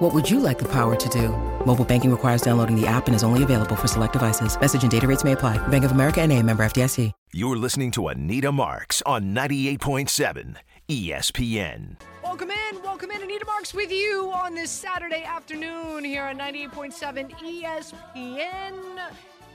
[0.00, 1.28] What would you like the power to do?
[1.66, 4.58] Mobile banking requires downloading the app and is only available for select devices.
[4.58, 5.58] Message and data rates may apply.
[5.68, 7.12] Bank of America and a member FDIC.
[7.34, 10.56] You're listening to Anita Marks on 98.7
[10.88, 11.96] ESPN.
[12.24, 13.22] Welcome in, welcome in.
[13.22, 17.30] Anita Marks with you on this Saturday afternoon here on 98.7
[17.62, 19.00] ESPN.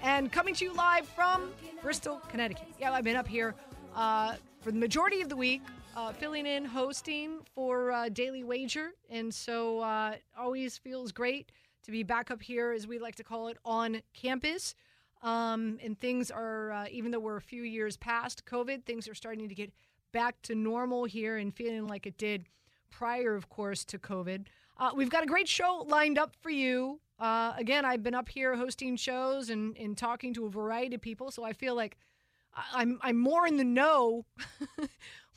[0.04, 1.50] And coming to you live from
[1.82, 2.68] Bristol, Connecticut.
[2.80, 3.56] Yeah, I've been up here
[3.96, 5.64] uh, for the majority of the week,
[5.96, 8.92] uh, filling in, hosting for uh, Daily Wager.
[9.10, 11.52] And so uh, always feels great
[11.84, 14.76] to be back up here, as we like to call it, on campus.
[15.22, 19.16] Um, and things are, uh, even though we're a few years past COVID, things are
[19.16, 19.72] starting to get
[20.12, 22.46] back to normal here and feeling like it did
[22.92, 24.46] prior, of course, to COVID.
[24.78, 27.00] Uh, we've got a great show lined up for you.
[27.18, 31.02] Uh, again, I've been up here hosting shows and, and talking to a variety of
[31.02, 31.98] people, so I feel like
[32.74, 34.26] I'm I'm more in the know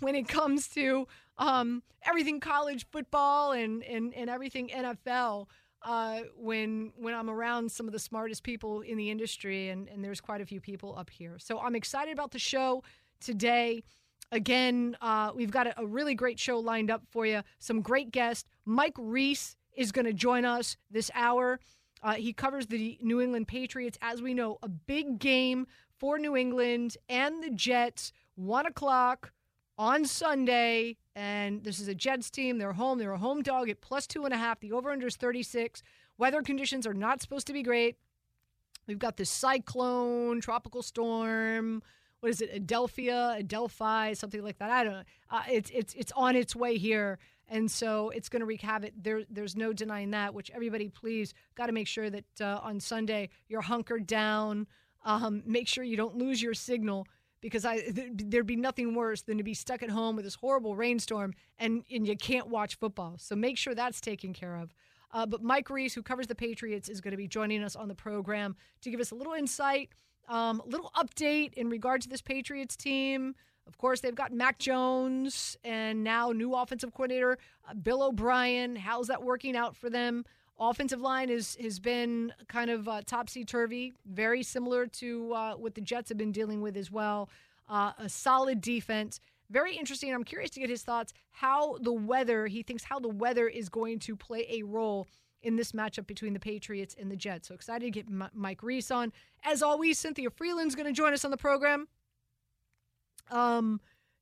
[0.00, 1.06] when it comes to
[1.38, 5.46] um, everything college football and, and, and everything NFL.
[5.80, 10.02] Uh, when when I'm around some of the smartest people in the industry, and, and
[10.02, 12.82] there's quite a few people up here, so I'm excited about the show
[13.20, 13.84] today.
[14.32, 17.42] Again, uh, we've got a, a really great show lined up for you.
[17.60, 18.48] Some great guests.
[18.64, 21.60] Mike Reiss is going to join us this hour.
[22.02, 23.98] Uh, he covers the New England Patriots.
[24.02, 29.32] As we know, a big game for New England and the Jets, one o'clock
[29.78, 30.96] on Sunday.
[31.14, 32.58] And this is a Jets team.
[32.58, 32.98] They're home.
[32.98, 34.60] They're a home dog at plus two and a half.
[34.60, 35.82] The over under is 36.
[36.18, 37.96] Weather conditions are not supposed to be great.
[38.86, 41.82] We've got this cyclone, tropical storm.
[42.20, 42.66] What is it?
[42.66, 44.70] Adelphia, Adelphi, something like that.
[44.70, 45.02] I don't know.
[45.30, 47.18] Uh, it's it's it's on its way here,
[47.48, 48.92] and so it's going to wreak havoc.
[49.00, 50.34] There, there's no denying that.
[50.34, 54.66] Which everybody, please, got to make sure that uh, on Sunday you're hunkered down.
[55.04, 57.06] Um, make sure you don't lose your signal
[57.40, 60.34] because I th- there'd be nothing worse than to be stuck at home with this
[60.34, 63.16] horrible rainstorm and and you can't watch football.
[63.18, 64.72] So make sure that's taken care of.
[65.10, 67.88] Uh, but Mike Reiss, who covers the Patriots, is going to be joining us on
[67.88, 69.90] the program to give us a little insight,
[70.28, 73.34] um, a little update in regard to this Patriots team.
[73.66, 77.38] Of course, they've got Mac Jones and now new offensive coordinator
[77.68, 78.76] uh, Bill O'Brien.
[78.76, 80.24] How's that working out for them?
[80.60, 85.74] Offensive line is has been kind of uh, topsy turvy, very similar to uh, what
[85.74, 87.28] the Jets have been dealing with as well.
[87.68, 89.20] Uh, a solid defense,
[89.50, 90.12] very interesting.
[90.12, 93.68] I'm curious to get his thoughts how the weather he thinks how the weather is
[93.68, 95.06] going to play a role
[95.42, 97.48] in this matchup between the Patriots and the Jets.
[97.48, 99.12] So excited to get M- Mike Reiss on.
[99.44, 101.86] As always, Cynthia Frelund's going to join us on the program.
[103.30, 103.80] Um,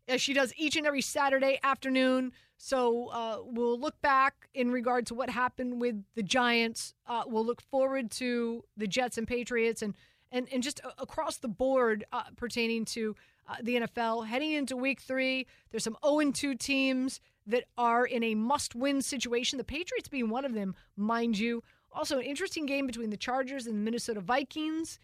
[0.09, 2.33] as she does each and every Saturday afternoon.
[2.59, 6.95] So uh, we'll look back in regard to what happened with the Giants.
[7.07, 9.95] Uh, we'll look forward to the Jets and Patriots and
[10.33, 13.15] and, and just across the board uh, pertaining to
[13.49, 14.27] uh, the NFL.
[14.27, 19.01] Heading into week three, there's some 0 2 teams that are in a must win
[19.01, 21.63] situation, the Patriots being one of them, mind you.
[21.93, 24.99] Also, an interesting game between the Chargers and the Minnesota Vikings.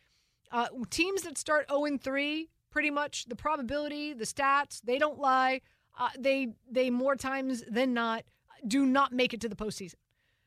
[0.51, 5.61] Uh, teams that start 0 3, pretty much the probability, the stats, they don't lie.
[5.99, 8.25] Uh, they they more times than not
[8.67, 9.97] do not make it to the postseason.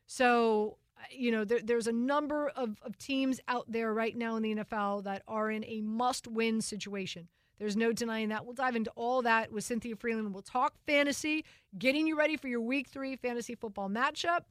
[0.08, 4.36] So uh, you know there, there's a number of, of teams out there right now
[4.36, 7.28] in the NFL that are in a must-win situation.
[7.59, 8.44] There's no denying that.
[8.44, 10.34] We'll dive into all that with Cynthia Frelund.
[10.34, 11.46] We'll talk fantasy,
[11.78, 14.42] getting you ready for your Week Three fantasy football matchup.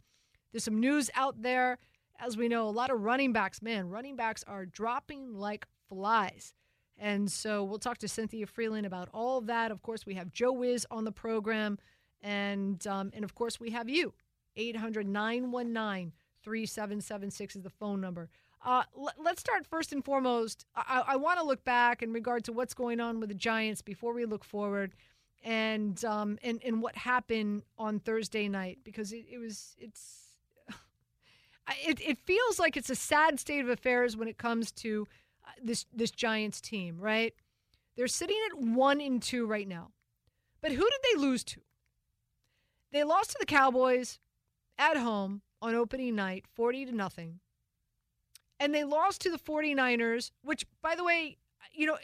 [0.53, 1.79] There's some news out there.
[2.21, 6.55] As we know, a lot of running backs, man, running backs are dropping like flies.
[6.99, 9.71] And so we'll talk to Cynthia Frelund about all of that.
[9.71, 11.79] Of course, we have Joe Wiz on the program.
[12.23, 14.15] And, um, and of course, we have you.
[14.57, 16.13] 800 919
[16.43, 18.29] 3776 is the phone number.
[18.65, 20.65] Uh, l- let's start first and foremost.
[20.77, 23.83] I, I want to look back in regard to what's going on with the Giants
[23.83, 24.95] before we look forward
[25.45, 30.23] and um, and, and what happened on Thursday night because it, it was it's
[31.87, 35.07] it, it feels like it's a sad state of affairs when it comes to
[35.63, 37.35] this this Giants team, right?
[37.97, 39.91] They're sitting at one and two right now,
[40.61, 41.61] but who did they lose to?
[42.93, 44.19] They lost to the Cowboys
[44.79, 47.41] at home on opening night, forty to nothing,
[48.61, 51.37] and they lost to the 49ers, which, by the way,
[51.73, 51.99] you know,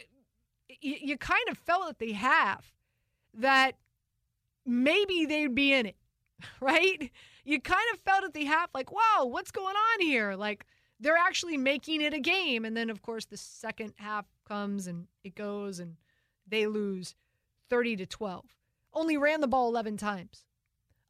[0.80, 2.74] you, you kind of felt at the half
[3.34, 3.76] that
[4.66, 5.96] maybe they'd be in it,
[6.60, 7.10] right?
[7.44, 10.34] You kind of felt at the half like, wow, what's going on here?
[10.34, 10.66] Like
[11.00, 12.64] they're actually making it a game.
[12.64, 15.96] And then, of course, the second half comes and it goes and
[16.46, 17.14] they lose
[17.70, 18.44] 30 to 12.
[18.92, 20.44] Only ran the ball 11 times.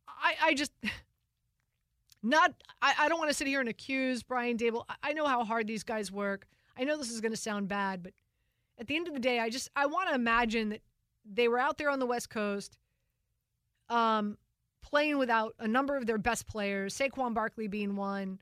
[0.08, 0.72] I, I just
[2.22, 4.84] not I, I don't want to sit here and accuse Brian Daboll.
[4.88, 6.46] I, I know how hard these guys work.
[6.78, 8.12] I know this is going to sound bad, but
[8.78, 10.82] at the end of the day, I just I want to imagine that
[11.30, 12.78] they were out there on the West Coast,
[13.88, 14.38] um,
[14.82, 18.40] playing without a number of their best players, Saquon Barkley being one,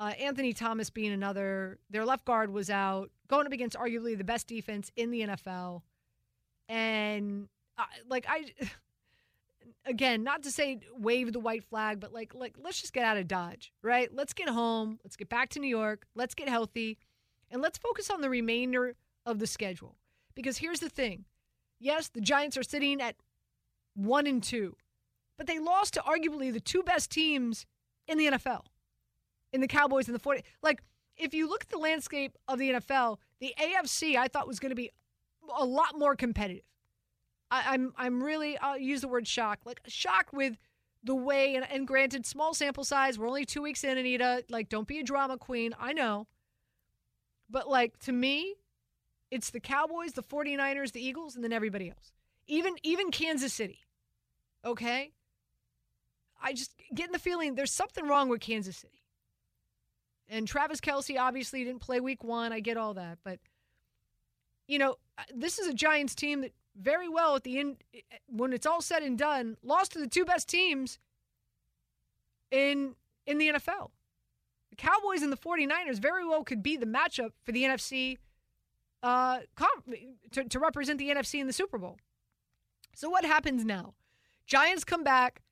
[0.00, 1.78] uh, Anthony Thomas being another.
[1.90, 5.82] Their left guard was out, going up against arguably the best defense in the NFL,
[6.68, 7.48] and
[7.78, 8.46] uh, like I.
[9.86, 13.16] Again, not to say wave the white flag, but like like let's just get out
[13.16, 14.14] of Dodge, right?
[14.14, 15.00] Let's get home.
[15.02, 16.04] Let's get back to New York.
[16.14, 16.98] Let's get healthy,
[17.50, 18.94] and let's focus on the remainder
[19.24, 19.96] of the schedule.
[20.34, 21.24] Because here's the thing:
[21.78, 23.16] yes, the Giants are sitting at
[23.94, 24.76] one and two,
[25.38, 27.64] but they lost to arguably the two best teams
[28.06, 28.64] in the NFL,
[29.52, 30.42] in the Cowboys and the 40.
[30.62, 30.82] Like,
[31.16, 34.70] if you look at the landscape of the NFL, the AFC I thought was going
[34.70, 34.90] to be
[35.56, 36.64] a lot more competitive.
[37.50, 40.56] I, am I'm, I'm really I'll use the word shocked, like shocked with
[41.02, 43.18] the way and, and granted small sample size.
[43.18, 44.44] We're only two weeks in, Anita.
[44.48, 45.74] Like, don't be a drama queen.
[45.78, 46.26] I know.
[47.48, 48.54] But like to me,
[49.30, 52.12] it's the Cowboys, the 49ers, the Eagles, and then everybody else.
[52.46, 53.80] Even even Kansas City.
[54.64, 55.12] Okay?
[56.42, 58.99] I just getting the feeling there's something wrong with Kansas City.
[60.30, 62.52] And Travis Kelce obviously didn't play week one.
[62.52, 63.18] I get all that.
[63.24, 63.40] But,
[64.68, 67.76] you know, uh, this is a Giants team that very well at the end,
[68.28, 70.98] when it's all said and done, lost to the two best teams
[72.50, 72.94] in
[73.26, 73.90] in the NFL.
[74.70, 78.18] The Cowboys and the 49ers very well could be the matchup for the NFC
[79.02, 79.40] uh,
[80.32, 81.98] to, to represent the NFC in the Super Bowl.
[82.94, 83.94] So what happens now?
[84.46, 85.42] Giants come back.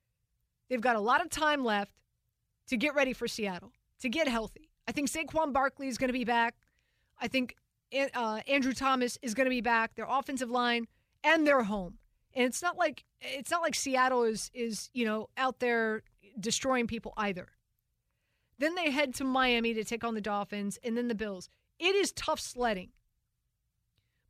[0.69, 1.91] They've got a lot of time left
[2.67, 4.68] to get ready for Seattle, to get healthy.
[4.89, 6.55] I think Saquon Barkley is going to be back.
[7.21, 7.55] I think
[8.15, 9.93] uh, Andrew Thomas is going to be back.
[9.93, 10.87] Their offensive line
[11.23, 11.99] and their home.
[12.33, 16.01] And it's not like it's not like Seattle is is you know out there
[16.39, 17.49] destroying people either.
[18.57, 21.49] Then they head to Miami to take on the Dolphins and then the Bills.
[21.77, 22.89] It is tough sledding.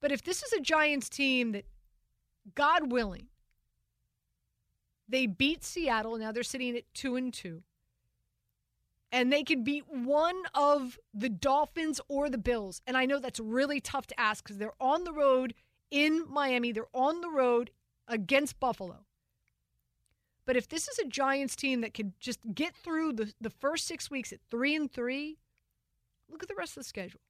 [0.01, 1.65] But if this is a Giants team that,
[2.53, 3.27] God willing,
[5.07, 7.63] they beat Seattle, now they're sitting at two and two,
[9.11, 12.81] and they could beat one of the Dolphins or the Bills.
[12.85, 15.53] And I know that's really tough to ask because they're on the road
[15.91, 17.71] in Miami, they're on the road
[18.07, 19.05] against Buffalo.
[20.45, 23.87] But if this is a Giants team that could just get through the, the first
[23.87, 25.37] six weeks at three and three,
[26.29, 27.21] look at the rest of the schedule.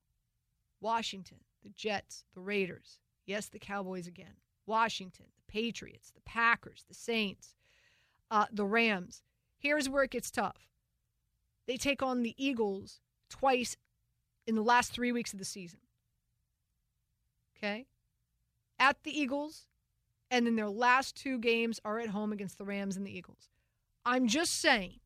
[0.82, 4.36] Washington, the Jets, the Raiders, yes, the Cowboys again,
[4.66, 7.56] Washington, the Patriots, the Packers, the Saints,
[8.32, 9.24] uh, the Rams.
[9.58, 10.69] Here's where it gets tough.
[11.70, 13.00] They take on the Eagles
[13.30, 13.78] twice
[14.48, 15.78] in the last three weeks of the season.
[17.56, 17.86] Okay?
[18.80, 19.68] At the Eagles,
[20.32, 23.50] and then their last two games are at home against the Rams and the Eagles.
[24.04, 25.00] I'm just saying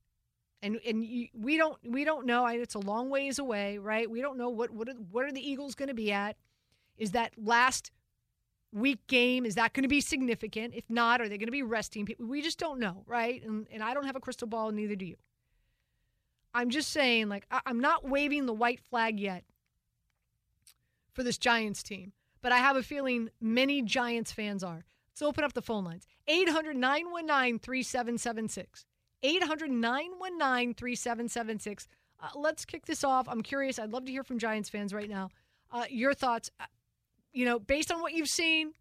[0.61, 2.47] and and you, we don't we don't know.
[2.47, 4.09] It's a long ways away, right?
[4.09, 6.37] We don't know what what are, what are the Eagles going to be at.
[6.97, 7.91] Is that last
[8.71, 10.75] week game is that going to be significant?
[10.75, 12.25] If not, are they going to be resting people?
[12.25, 13.43] We just don't know, right?
[13.43, 15.17] And and I don't have a crystal ball, neither do you.
[16.53, 19.43] I'm just saying, like I, I'm not waving the white flag yet
[21.13, 24.83] for this Giants team, but I have a feeling many Giants fans are.
[25.11, 28.85] Let's open up the phone lines 800 919 3776.
[29.23, 31.87] 800 919 3776.
[32.21, 33.27] Uh, let's kick this off.
[33.29, 33.79] I'm curious.
[33.79, 35.29] I'd love to hear from Giants fans right now.
[35.71, 36.51] Uh, your thoughts.
[36.59, 36.65] Uh,
[37.31, 38.73] you know, based on what you've seen,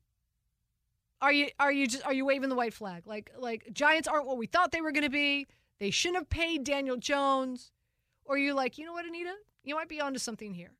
[1.20, 3.06] are you are you just are you waving the white flag?
[3.06, 5.46] Like like Giants aren't what we thought they were going to be.
[5.78, 7.72] They shouldn't have paid Daniel Jones.
[8.24, 9.34] Or you're like, you know what, Anita?
[9.64, 10.72] You might be onto something here.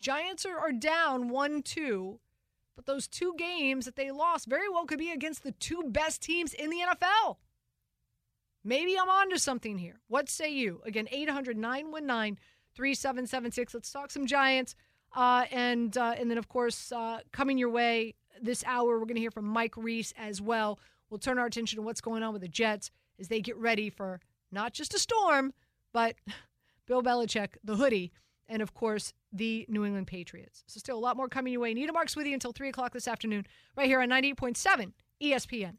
[0.00, 2.20] Giants are, are down one two,
[2.74, 6.22] but those two games that they lost very well could be against the two best
[6.22, 7.36] teams in the NFL.
[8.62, 10.00] Maybe I'm onto something here.
[10.08, 10.82] What say you?
[10.84, 12.38] Again, 800 919
[12.74, 13.74] 3776.
[13.74, 14.74] Let's talk some Giants.
[15.14, 19.14] Uh, and, uh, and then, of course, uh, coming your way this hour, we're going
[19.14, 20.78] to hear from Mike Reiss as well.
[21.08, 23.90] We'll turn our attention to what's going on with the Jets as they get ready
[23.90, 24.20] for
[24.52, 25.52] not just a storm,
[25.92, 26.16] but
[26.86, 28.12] Bill Belichick, the hoodie,
[28.48, 30.62] and, of course, the New England Patriots.
[30.66, 31.74] So, still a lot more coming your way.
[31.74, 33.44] Nita Marks with you until 3 o'clock this afternoon,
[33.76, 35.78] right here on 98.7 ESPN.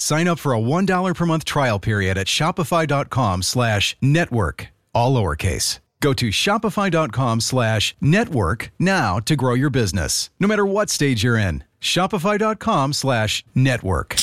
[0.00, 5.78] Sign up for a $1 per month trial period at shopify.com slash network, all lowercase.
[6.00, 11.36] Go to shopify.com slash network now to grow your business, no matter what stage you're
[11.36, 11.64] in.
[11.82, 14.16] Shopify.com slash network.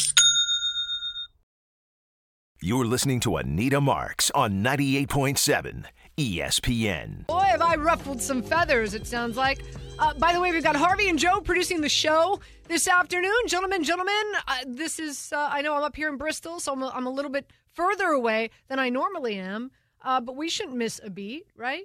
[2.59, 5.85] You're listening to Anita Marks on 98.7
[6.17, 7.27] ESPN.
[7.27, 9.61] Boy, have I ruffled some feathers, it sounds like.
[9.99, 13.31] Uh, by the way, we've got Harvey and Joe producing the show this afternoon.
[13.45, 14.13] Gentlemen, gentlemen,
[14.47, 17.05] uh, this is, uh, I know I'm up here in Bristol, so I'm a, I'm
[17.05, 19.69] a little bit further away than I normally am,
[20.03, 21.83] uh, but we shouldn't miss a beat, right?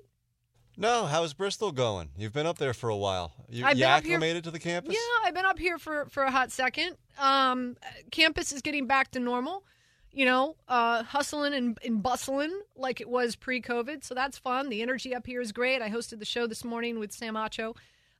[0.78, 2.08] No, how's Bristol going?
[2.16, 3.34] You've been up there for a while.
[3.50, 4.94] You, I've you been up here- acclimated to the campus?
[4.94, 6.96] Yeah, I've been up here for, for a hot second.
[7.18, 7.76] Um,
[8.10, 9.64] campus is getting back to normal.
[10.12, 14.68] You know, uh, hustling and, and bustling like it was pre-COVID, so that's fun.
[14.68, 15.80] The energy up here is great.
[15.80, 17.74] I hosted the show this morning with Sam Acho,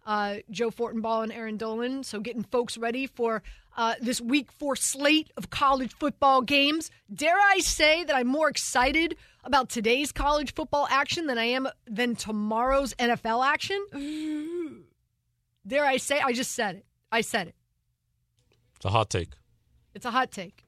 [0.06, 2.02] uh, Joe Fortenbaugh, and Erin Dolan.
[2.02, 3.42] So getting folks ready for
[3.76, 6.90] uh, this Week Four slate of college football games.
[7.12, 11.68] Dare I say that I'm more excited about today's college football action than I am
[11.87, 13.84] than tomorrow's NFL action?
[15.66, 16.20] Dare I say?
[16.20, 16.87] I just said it.
[17.11, 17.54] I said it.
[18.76, 19.34] It's a hot take.
[19.94, 20.62] It's a hot take.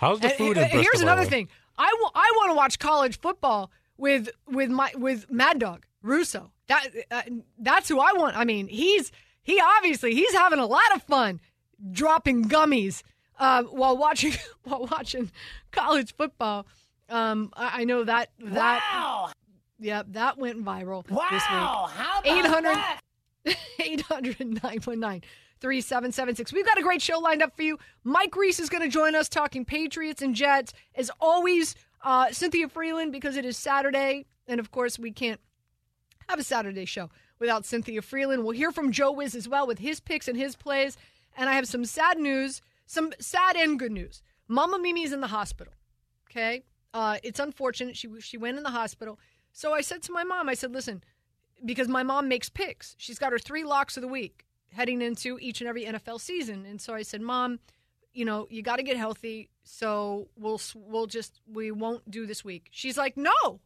[0.00, 1.48] How's the And- food and in here's another thing.
[1.78, 6.52] I want to watch college football with with my with Mad Dog Russo.
[6.68, 7.22] That uh,
[7.58, 8.34] that's who I want.
[8.36, 11.38] I mean, he's he obviously he's having a lot of fun
[11.92, 13.02] dropping gummies
[13.38, 14.32] uh, while watching
[14.64, 15.30] while watching
[15.70, 16.66] college football.
[17.10, 19.32] Um, I, I know that that wow.
[19.78, 21.26] yeah that went viral wow.
[21.30, 21.50] this week.
[21.50, 22.26] How about
[23.44, 25.22] 800 800 919
[25.60, 26.52] 3776.
[26.52, 27.78] We've got a great show lined up for you.
[28.02, 30.72] Mike Reiss is going to join us talking Patriots and Jets.
[30.94, 34.26] As always, uh, Cynthia Frelund, because it is Saturday.
[34.48, 35.40] And of course, we can't
[36.28, 38.42] have a Saturday show without Cynthia Frelund.
[38.42, 40.96] We'll hear from Joe Wiz as well with his picks and his plays.
[41.36, 44.22] And I have some sad news, some sad and good news.
[44.48, 45.74] Mama Mimi's in the hospital.
[46.30, 46.64] Okay.
[46.92, 47.96] Uh, it's unfortunate.
[47.96, 49.18] She, she went in the hospital.
[49.52, 51.04] So I said to my mom, I said, listen,
[51.64, 52.94] because my mom makes picks.
[52.98, 56.64] She's got her three locks of the week heading into each and every NFL season.
[56.66, 57.58] And so I said, "Mom,
[58.12, 62.44] you know, you got to get healthy, so we'll we'll just we won't do this
[62.44, 63.60] week." She's like, "No.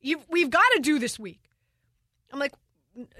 [0.00, 1.50] You we've got to do this week."
[2.32, 2.54] I'm like,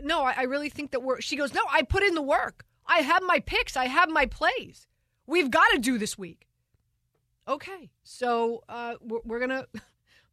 [0.02, 2.64] "No, I, I really think that we're." She goes, "No, I put in the work.
[2.86, 3.76] I have my picks.
[3.76, 4.86] I have my plays.
[5.26, 6.48] We've got to do this week."
[7.48, 7.90] Okay.
[8.04, 9.66] So, uh we're, we're to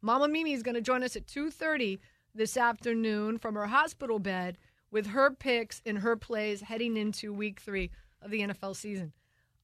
[0.02, 1.98] Mama Mimi is to join us at 2:30
[2.34, 4.56] this afternoon from her hospital bed
[4.90, 7.90] with her picks and her plays heading into week three
[8.22, 9.12] of the NFL season.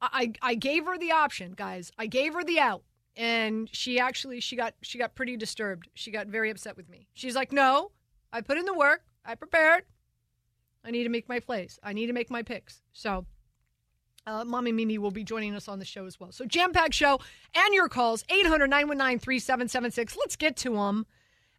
[0.01, 1.91] I, I gave her the option, guys.
[1.99, 2.83] I gave her the out.
[3.17, 5.89] And she actually she got she got pretty disturbed.
[5.95, 7.09] She got very upset with me.
[7.15, 7.93] She's like, No,
[8.31, 9.85] I put in the work, I prepared.
[10.85, 11.79] I need to make my plays.
[11.83, 12.83] I need to make my picks.
[12.93, 13.25] So
[14.27, 16.31] uh, Mommy Mimi will be joining us on the show as well.
[16.31, 17.19] So jam packed show
[17.55, 20.17] and your calls 800 919 3776.
[20.19, 21.07] Let's get to them.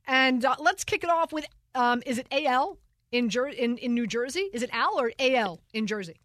[0.05, 2.77] And uh, let's kick it off with um, is it AL?
[3.12, 4.50] In, Jer- in in New Jersey?
[4.54, 6.18] Is it Al or AL in Jersey?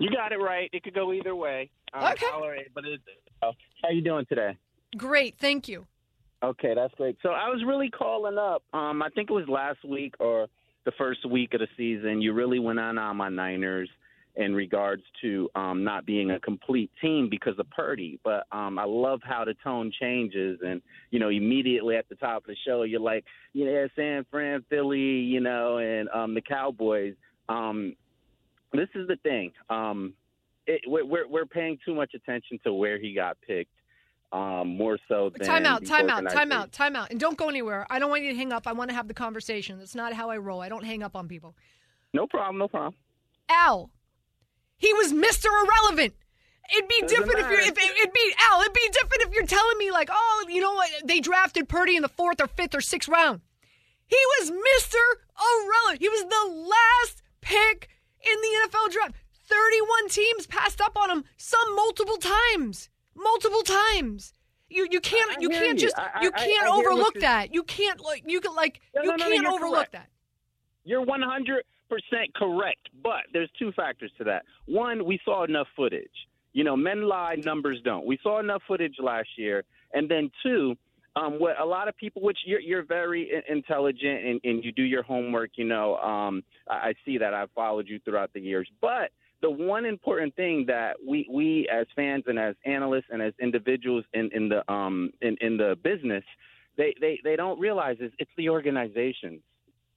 [0.00, 0.70] You got it right.
[0.72, 1.70] It could go either way.
[1.92, 2.26] Um, Okay.
[2.32, 2.84] Al or A, but
[3.42, 4.56] uh, how you doing today?
[4.96, 5.86] Great, thank you.
[6.42, 7.16] Okay, that's great.
[7.22, 8.62] So I was really calling up.
[8.72, 10.46] Um, I think it was last week or
[10.84, 12.22] the first week of the season.
[12.22, 13.90] You really went on on my Niners
[14.38, 18.18] in regards to um, not being a complete team because of Purdy.
[18.24, 20.80] But um, I love how the tone changes, and
[21.10, 24.64] you know, immediately at the top of the show, you're like, you know, San Fran,
[24.70, 27.14] Philly, you know, and um, the Cowboys.
[27.48, 27.94] Um,
[28.72, 29.52] this is the thing.
[29.68, 30.14] Um,
[30.66, 33.72] it, we're we're- we're paying too much attention to where he got picked.
[34.30, 37.10] Um, more so than Time out, time out, time out, time out.
[37.10, 37.86] And don't go anywhere.
[37.88, 38.66] I don't want you to hang up.
[38.66, 39.78] I want to have the conversation.
[39.78, 40.60] That's not how I roll.
[40.60, 41.54] I don't hang up on people.
[42.12, 42.92] No problem, no problem.
[43.48, 43.88] Al,
[44.78, 45.46] he was Mr.
[45.46, 46.14] Irrelevant.
[46.70, 48.60] It'd be Doesn't different if you're if it'd be Al.
[48.60, 50.90] It'd be different if you're telling me like, oh, you know what?
[51.04, 53.40] They drafted Purdy in the fourth or fifth or sixth round.
[54.06, 54.96] He was Mr.
[55.38, 56.00] Irrelevant.
[56.00, 57.88] He was the last pick
[58.20, 59.14] in the NFL draft.
[59.48, 62.90] 31 teams passed up on him, some multiple times.
[63.14, 64.34] Multiple times.
[64.68, 67.54] You you can't you can't just you can't I hear what overlook that.
[67.54, 70.08] You can't like you can like you can't overlook that.
[70.84, 71.64] You're 100
[72.34, 74.44] correct, but there's two factors to that.
[74.66, 76.08] One, we saw enough footage.
[76.52, 78.06] You know, men lie, numbers don't.
[78.06, 79.64] We saw enough footage last year.
[79.92, 80.74] And then two,
[81.16, 84.82] um, what a lot of people, which you're, you're very intelligent and, and you do
[84.82, 87.34] your homework, you know, um, I, I see that.
[87.34, 88.68] I've followed you throughout the years.
[88.80, 93.32] But the one important thing that we, we as fans and as analysts and as
[93.40, 96.24] individuals in, in the um, in, in the business,
[96.76, 99.40] they, they, they don't realize is it's the organizations.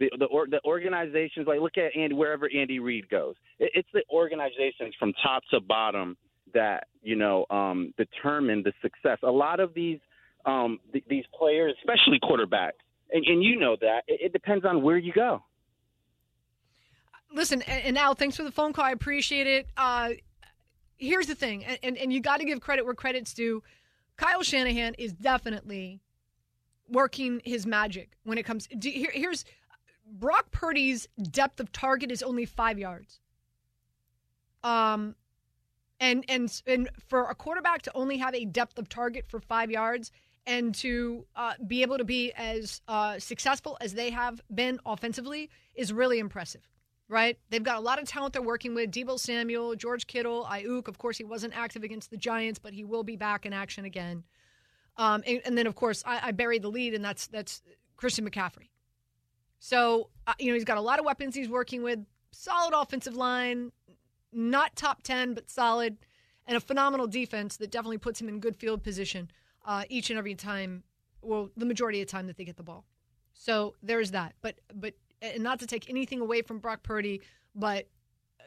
[0.02, 3.88] The, the, or, the organizations, like look at Andy, wherever Andy Reid goes, it, it's
[3.94, 6.18] the organizations from top to bottom
[6.56, 9.20] that you know um, determine the success.
[9.22, 10.00] A lot of these
[10.46, 12.82] um, th- these players, especially quarterbacks,
[13.12, 15.44] and, and you know that it, it depends on where you go.
[17.32, 18.86] Listen, and, Al, thanks for the phone call.
[18.86, 19.68] I appreciate it.
[19.78, 20.10] Uh,
[20.98, 23.62] here's the thing, and, and, and you got to give credit where credit's due.
[24.18, 26.02] Kyle Shanahan is definitely
[26.90, 28.68] working his magic when it comes.
[28.68, 29.46] Do, here, here's
[30.06, 33.20] Brock Purdy's depth of target is only five yards.
[34.64, 35.16] Um,
[36.00, 39.72] and and and for a quarterback to only have a depth of target for five
[39.72, 40.12] yards
[40.48, 45.50] and to uh, be able to be as uh, successful as they have been offensively
[45.76, 46.68] is really impressive,
[47.08, 47.38] right?
[47.52, 48.92] They've got a lot of talent they're working with.
[48.92, 50.88] Deebo Samuel, George Kittle, Aiyuk.
[50.88, 53.86] Of course, he wasn't active against the Giants, but he will be back in action
[53.86, 54.24] again.
[54.98, 57.62] Um, and, and, then, of course, I, I buried the lead, and that's that's
[57.96, 58.71] Christian McCaffrey.
[59.64, 62.00] So uh, you know he's got a lot of weapons he's working with.
[62.32, 63.72] Solid offensive line,
[64.34, 65.98] not top ten, but solid,
[66.48, 69.30] and a phenomenal defense that definitely puts him in good field position
[69.64, 70.84] uh, each and every time.
[71.22, 72.86] Well, the majority of the time that they get the ball.
[73.34, 74.34] So there's that.
[74.42, 77.22] But but and not to take anything away from Brock Purdy,
[77.54, 77.88] but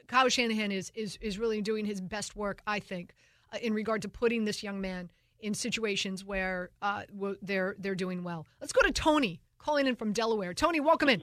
[0.09, 3.15] Kyle Shanahan is is is really doing his best work, I think,
[3.53, 7.03] uh, in regard to putting this young man in situations where uh,
[7.41, 8.49] they're they're doing well.
[8.61, 10.53] Let's go to Tony calling in from Delaware.
[10.53, 11.21] Tony, welcome in.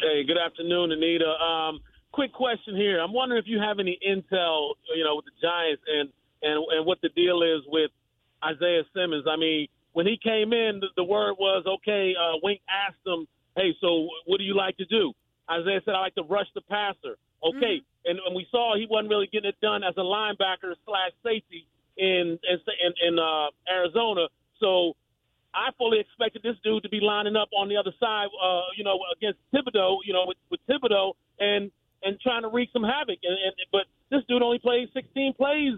[0.00, 1.28] Hey, good afternoon, Anita.
[1.28, 1.80] Um,
[2.12, 3.00] quick question here.
[3.00, 6.08] I'm wondering if you have any intel, you know, with the Giants and
[6.42, 7.90] and and what the deal is with
[8.42, 9.24] Isaiah Simmons.
[9.28, 12.14] I mean, when he came in, the, the word was okay.
[12.18, 15.12] Uh, Wink asked him, "Hey, so what do you like to do?"
[15.50, 18.10] Isaiah said, "I like to rush the passer." Okay, mm-hmm.
[18.10, 21.66] and, and we saw he wasn't really getting it done as a linebacker slash safety
[21.96, 24.28] in in in, in uh, Arizona.
[24.60, 24.94] So
[25.54, 28.84] I fully expected this dude to be lining up on the other side, uh, you
[28.84, 31.70] know, against Thibodeaux, you know, with, with Thibodeaux and
[32.02, 33.18] and trying to wreak some havoc.
[33.22, 35.74] And, and but this dude only played 16 plays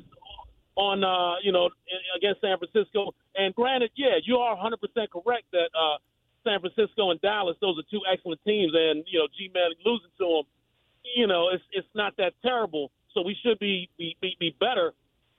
[0.75, 1.71] on, uh, you know,
[2.17, 3.15] against San Francisco.
[3.37, 4.75] And granted, yeah, you are 100%
[5.11, 5.99] correct that uh,
[6.45, 10.25] San Francisco and Dallas, those are two excellent teams, and you know, G-Man losing to
[10.25, 10.45] them,
[11.15, 12.91] you know, it's it's not that terrible.
[13.15, 14.93] So we should be be, be, be better.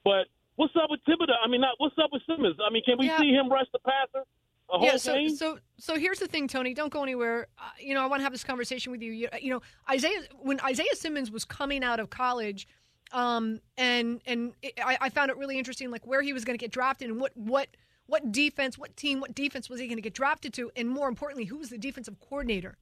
[0.04, 1.38] But What's up with Thibodeaux?
[1.44, 2.58] I mean, not, what's up with Simmons?
[2.60, 3.20] I mean, can we yeah.
[3.20, 4.26] see him rush the passer?
[4.74, 5.30] A yeah, so game?
[5.34, 6.74] so so here's the thing, Tony.
[6.74, 7.48] Don't go anywhere.
[7.58, 9.14] Uh, you know, I want to have this conversation with you.
[9.14, 9.30] you.
[9.40, 12.68] You know, Isaiah when Isaiah Simmons was coming out of college,
[13.14, 16.58] um, and and it, I, I found it really interesting, like where he was going
[16.58, 17.70] to get drafted and what what
[18.08, 21.08] what defense, what team, what defense was he going to get drafted to, and more
[21.08, 22.78] importantly, who was the defensive coordinator?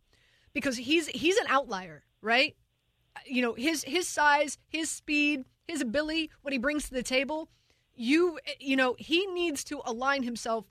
[0.54, 2.56] Because he's he's an outlier, right?
[3.28, 7.50] You know, his his size, his speed, his ability, what he brings to the table
[7.96, 10.66] you you know he needs to align himself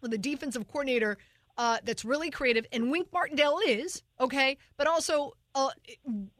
[0.00, 1.18] with a defensive coordinator
[1.58, 5.70] uh, that's really creative, and Wink Martindale is okay, but also uh,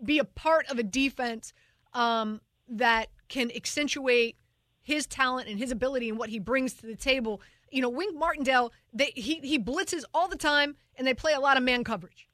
[0.05, 1.53] be a part of a defense
[1.95, 4.37] um, that can accentuate
[4.83, 7.41] his talent and his ability and what he brings to the table.
[7.71, 11.41] You know, Wink Martindale, they, he he blitzes all the time, and they play a
[11.41, 12.29] lot of man coverage,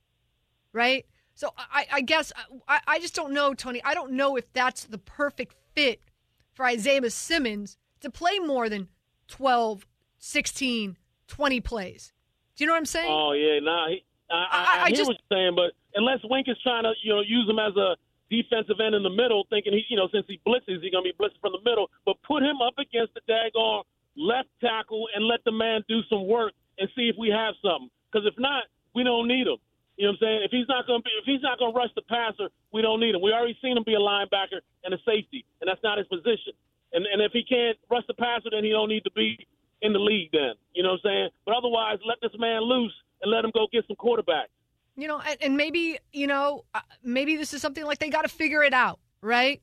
[0.72, 1.06] right?
[1.34, 2.32] So I, I guess
[2.68, 3.80] I, I just don't know, Tony.
[3.84, 6.02] I don't know if that's the perfect fit
[6.52, 8.88] for Isaiah Simmons to play more than
[9.28, 9.86] 12,
[10.18, 10.96] 16,
[11.28, 12.12] 20 plays.
[12.56, 13.10] Do you know what I'm saying?
[13.10, 13.60] Oh, yeah.
[13.60, 16.56] Nah, he, I, I, I, I hear just, what you're saying, but unless Wink is
[16.62, 17.96] trying to, you know, use him as a
[18.30, 21.12] defensive end in the middle, thinking he, you know, since he blitzes, he's going to
[21.12, 23.84] be blitzing from the middle, but put him up against the daggone
[24.16, 27.90] left tackle and let the man do some work and see if we have something.
[28.10, 29.56] Because if not, we don't need him.
[29.96, 30.40] You know what I'm saying?
[30.44, 32.80] If he's not going to be, if he's not going to rush the passer, we
[32.82, 33.20] don't need him.
[33.22, 36.56] We already seen him be a linebacker and a safety, and that's not his position.
[36.92, 39.46] And and if he can't rush the passer, then he don't need to be
[39.82, 40.30] in the league.
[40.32, 41.28] Then you know what I'm saying.
[41.44, 44.52] But otherwise, let this man loose and let him go get some quarterbacks.
[44.96, 48.22] You know, and, and maybe you know, uh, maybe this is something like they got
[48.22, 49.60] to figure it out, right?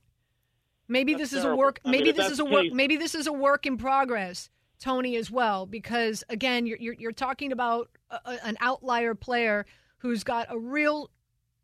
[0.87, 1.61] Maybe That's this is terrible.
[1.61, 1.79] a work.
[1.85, 2.65] I Maybe mean, this is a work.
[2.71, 5.65] Maybe this is a work in progress, Tony, as well.
[5.67, 9.65] Because again, you're you're, you're talking about a, an outlier player
[9.99, 11.09] who's got a real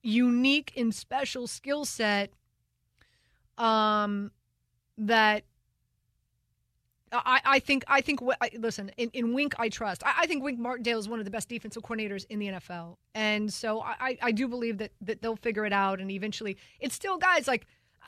[0.02, 2.32] unique and special skill set.
[3.58, 4.32] Um,
[4.98, 5.44] that
[7.12, 8.20] I, I think I think
[8.58, 10.06] listen in, in Wink I trust.
[10.06, 12.98] I, I think Wink Martindale is one of the best defensive coordinators in the NFL,
[13.14, 16.02] and so I, I- do believe that that they'll figure it out.
[16.02, 17.68] And eventually, it's still guys like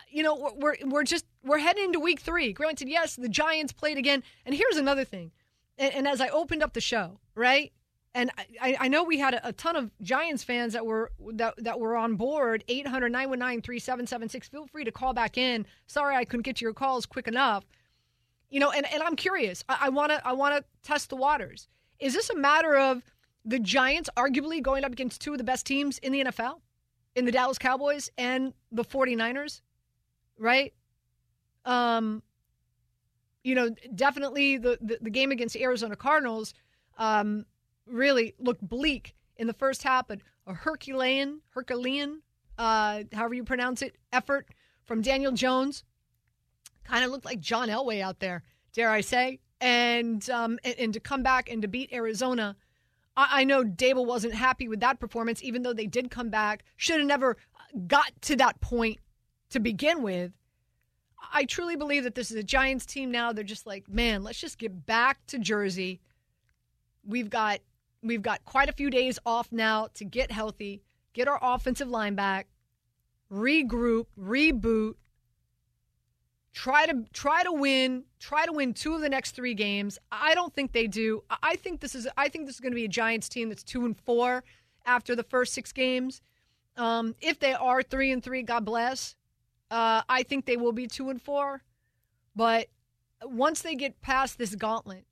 [0.10, 2.52] you know we're we're, we're just we're heading into week three.
[2.52, 5.32] Granted, yes, the Giants played again, and here's another thing.
[5.78, 7.72] And, and as I opened up the show, right,
[8.18, 11.80] and I, I know we had a, ton of Giants fans that were that, that
[11.80, 12.64] were on board.
[12.68, 14.48] 800 919 3776.
[14.48, 15.68] Feel free to call back in.
[15.86, 17.64] Sorry I couldn't get to your calls quick enough.
[18.50, 19.64] You know, and, and I'm curious.
[19.70, 21.68] I want to I want to test the waters.
[22.00, 23.04] Is this a matter of
[23.46, 26.60] the Giants arguably going up against two of the best teams in the NFL,
[27.16, 29.62] in the Dallas Cowboys and the 49ers,
[30.40, 30.74] right?
[31.66, 32.24] Um,
[33.44, 36.54] you know, definitely the, the, the game against the Arizona Cardinals
[36.98, 37.46] um,
[37.90, 42.22] really looked bleak in the first half, but a Herculean, Herculean,
[42.58, 44.48] uh, however you pronounce it, effort
[44.86, 45.84] from Daniel Jones.
[46.84, 49.40] Kind of looked like John Elway out there, dare I say.
[49.60, 52.56] And, um, and, and to come back and to beat Arizona,
[53.16, 56.64] I, I know Daboll wasn't happy with that performance, even though they did come back.
[56.78, 57.38] Should have never
[57.88, 59.00] got to that point
[59.50, 60.32] to begin with.
[61.34, 63.34] I truly believe that this is a Giants team now.
[63.34, 66.00] They're just like, man, let's just get back to Jersey.
[67.06, 67.60] We've got
[68.04, 70.82] we've got quite a few days off now to get healthy,
[71.14, 72.48] get our offensive line back,
[73.32, 74.96] regroup, reboot,
[76.54, 80.00] try to try to win, try to win two of the next three games.
[80.12, 81.24] I don't think they do.
[81.30, 83.64] I- think this is I think this is going to be a Giants team that's
[83.64, 84.44] two and four
[84.86, 86.22] after the first six games.
[86.78, 89.16] Um, if they are three and three, God bless.
[89.70, 91.62] Uh, I think they will be two and four,
[92.36, 92.68] but
[93.24, 95.06] once they get past this gauntlet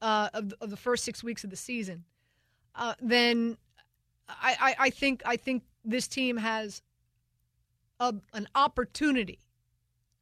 [0.00, 2.04] uh, of, of the first six weeks of the season,
[2.74, 3.56] uh, then
[4.28, 6.82] I, I, I think I think this team has
[8.00, 9.40] a, an opportunity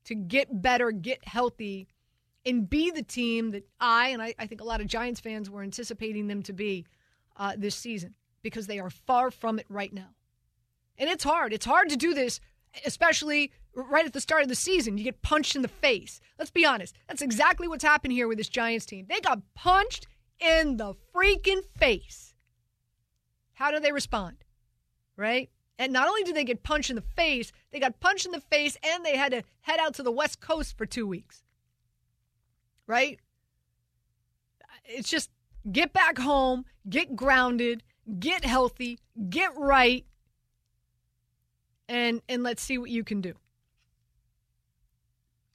[0.05, 1.89] to get better, get healthy,
[2.45, 5.51] and be the team that I and I, I think a lot of Giants fans
[5.51, 6.87] were anticipating them to be
[7.37, 10.15] uh, this season because they are far from it right now.
[10.99, 11.53] And it's hard.
[11.53, 12.41] It's hard to do this,
[12.85, 14.99] especially right at the start of the season.
[14.99, 16.21] You get punched in the face.
[16.39, 16.97] Let's be honest.
[17.09, 19.07] That's exactly what's happened here with this Giants team.
[19.09, 20.07] They got punched
[20.39, 22.30] in the freaking face.
[23.61, 24.39] How do they respond?
[25.19, 25.51] Right?
[25.79, 28.41] And not only did they get punched in the face, they got punched in the
[28.41, 31.43] face and they had to head out to the West Coast for two weeks.
[32.87, 33.21] Right?
[34.87, 35.29] It's just
[35.71, 37.83] get back home, get grounded,
[38.19, 40.07] get healthy, get right,
[41.87, 43.35] and and let's see what you can do.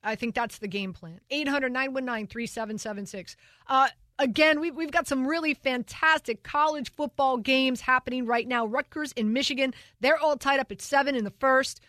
[0.04, 1.22] I think that's the game plan.
[1.32, 3.36] 800 919 3776.
[3.68, 8.66] Uh, Again, we've, we've got some really fantastic college football games happening right now.
[8.66, 11.82] Rutgers in Michigan, they're all tied up at seven in the first.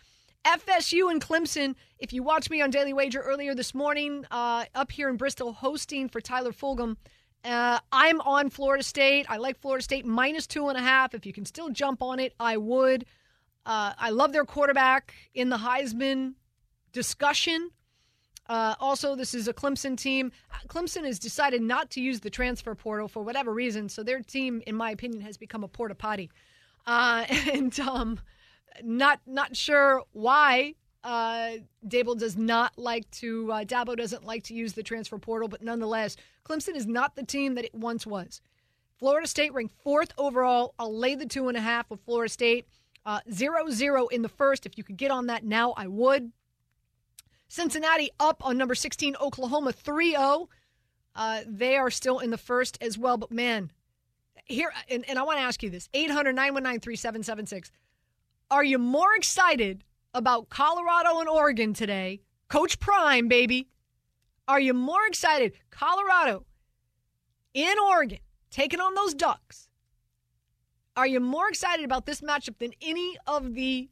[0.45, 4.91] FSU and Clemson, if you watched me on Daily Wager earlier this morning, uh, up
[4.91, 6.97] here in Bristol hosting for Tyler Fulghum,
[7.45, 9.25] uh, I'm on Florida State.
[9.29, 11.13] I like Florida State minus two and a half.
[11.13, 13.05] If you can still jump on it, I would.
[13.65, 16.33] Uh, I love their quarterback in the Heisman
[16.91, 17.69] discussion.
[18.49, 20.31] Uh, also, this is a Clemson team.
[20.67, 24.61] Clemson has decided not to use the transfer portal for whatever reason, so their team,
[24.65, 26.31] in my opinion, has become a porta potty.
[26.85, 28.19] Uh, and um,
[28.83, 31.53] not not sure why uh,
[31.87, 33.51] Daboll does not like to.
[33.51, 37.23] Uh, Dabo doesn't like to use the transfer portal, but nonetheless, Clemson is not the
[37.23, 38.41] team that it once was.
[38.97, 40.73] Florida State ranked fourth overall.
[40.79, 42.67] I'll lay the two and a half with Florida State.
[43.05, 44.65] Uh, zero zero in the first.
[44.65, 46.31] If you could get on that now, I would.
[47.47, 50.49] Cincinnati up on number 16, Oklahoma 3 0.
[51.15, 53.17] Uh, they are still in the first as well.
[53.17, 53.71] But man,
[54.45, 57.71] here, and, and I want to ask you this 800 919 3776.
[58.49, 59.83] Are you more excited
[60.13, 62.21] about Colorado and Oregon today?
[62.49, 63.67] Coach Prime, baby.
[64.47, 65.53] Are you more excited?
[65.69, 66.45] Colorado
[67.53, 69.67] in Oregon taking on those Ducks.
[70.95, 73.89] Are you more excited about this matchup than any of the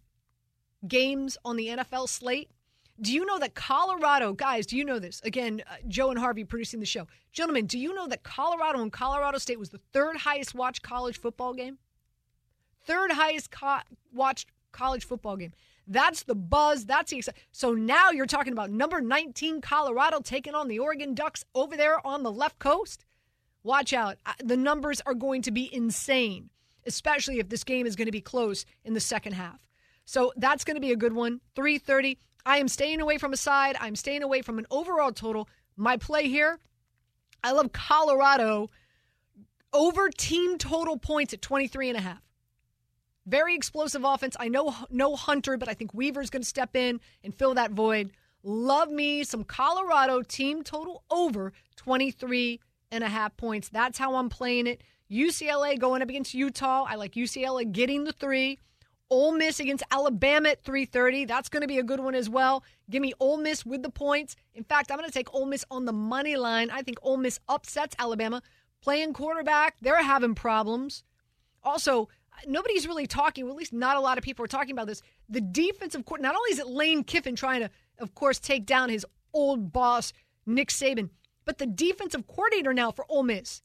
[0.87, 2.49] games on the NFL slate?
[3.01, 5.19] Do you know that Colorado, guys, do you know this?
[5.25, 7.07] Again, uh, Joe and Harvey producing the show.
[7.33, 11.19] Gentlemen, do you know that Colorado and Colorado State was the third highest watched college
[11.19, 11.77] football game?
[12.85, 13.79] Third highest co-
[14.13, 15.51] watched college football game.
[15.87, 16.85] That's the buzz.
[16.85, 17.21] That's the.
[17.51, 22.05] So now you're talking about number 19 Colorado taking on the Oregon Ducks over there
[22.07, 23.05] on the left coast.
[23.63, 24.17] Watch out.
[24.25, 26.49] Uh, The numbers are going to be insane,
[26.85, 29.65] especially if this game is going to be close in the second half.
[30.05, 31.41] So that's going to be a good one.
[31.55, 32.19] 330.
[32.45, 33.75] I am staying away from a side.
[33.79, 35.49] I'm staying away from an overall total.
[35.75, 36.59] My play here,
[37.43, 38.69] I love Colorado
[39.73, 42.21] over team total points at 23 and a half.
[43.25, 44.35] Very explosive offense.
[44.39, 47.71] I know no Hunter, but I think Weaver's going to step in and fill that
[47.71, 48.11] void.
[48.43, 52.59] Love me some Colorado team total over 23
[52.91, 53.69] and a half points.
[53.69, 54.83] That's how I'm playing it.
[55.11, 56.85] UCLA going up against Utah.
[56.87, 58.59] I like UCLA getting the three.
[59.09, 61.27] Ole Miss against Alabama at 3:30.
[61.27, 62.63] That's going to be a good one as well.
[62.89, 64.35] Give me Ole Miss with the points.
[64.53, 66.69] In fact, I'm going to take Ole Miss on the money line.
[66.69, 68.41] I think Ole Miss upsets Alabama.
[68.81, 71.03] Playing quarterback, they're having problems.
[71.63, 72.09] Also,
[72.47, 75.01] nobody's really talking, well, at least not a lot of people are talking about this.
[75.29, 78.89] The defensive court, not only is it Lane Kiffin trying to, of course, take down
[78.89, 80.13] his old boss,
[80.45, 81.09] Nick Saban,
[81.45, 83.61] but the defensive coordinator now for Ole Miss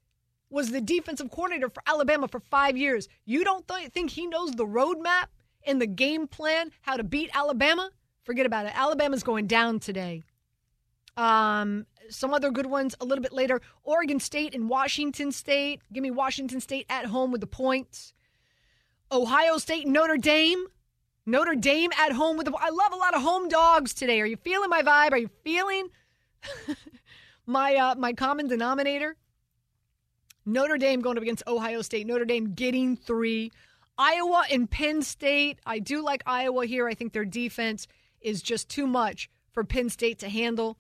[0.50, 3.08] was the defensive coordinator for Alabama for five years.
[3.24, 5.26] You don't th- think he knows the roadmap
[5.64, 7.90] and the game plan, how to beat Alabama?
[8.24, 8.72] Forget about it.
[8.76, 10.22] Alabama's going down today.
[11.16, 13.60] Um, some other good ones a little bit later.
[13.84, 15.80] Oregon State and Washington State.
[15.92, 18.12] Give me Washington State at home with the points.
[19.12, 20.66] Ohio State and Notre Dame.
[21.26, 22.52] Notre Dame at home with the.
[22.58, 24.20] I love a lot of home dogs today.
[24.20, 25.12] Are you feeling my vibe?
[25.12, 25.88] Are you feeling
[27.46, 29.16] my uh, my common denominator?
[30.46, 32.06] Notre Dame going up against Ohio State.
[32.06, 33.52] Notre Dame getting three.
[33.98, 35.58] Iowa and Penn State.
[35.66, 36.88] I do like Iowa here.
[36.88, 37.86] I think their defense
[38.20, 40.78] is just too much for Penn State to handle.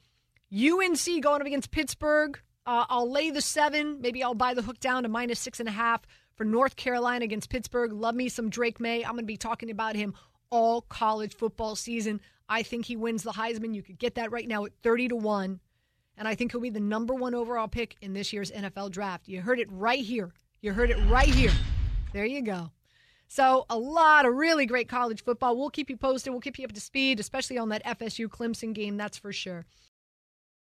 [0.52, 2.40] UNC going up against Pittsburgh.
[2.66, 4.00] Uh, I'll lay the seven.
[4.00, 6.02] Maybe I'll buy the hook down to minus six and a half
[6.34, 7.92] for North Carolina against Pittsburgh.
[7.92, 9.04] Love me some Drake Maye.
[9.04, 10.14] I'm going to be talking about him
[10.50, 12.20] all college football season.
[12.48, 13.74] I think he wins the Heisman.
[13.74, 15.60] You could get that right now at 30 to 1.
[16.20, 19.26] And I think he'll be the number one overall pick in this year's NFL draft.
[19.26, 20.34] You heard it right here.
[20.60, 21.50] You heard it right here.
[22.12, 22.70] There you go.
[23.26, 25.56] So, a lot of really great college football.
[25.56, 26.32] We'll keep you posted.
[26.32, 28.98] We'll keep you up to speed, especially on that FSU Clemson game.
[28.98, 29.64] That's for sure.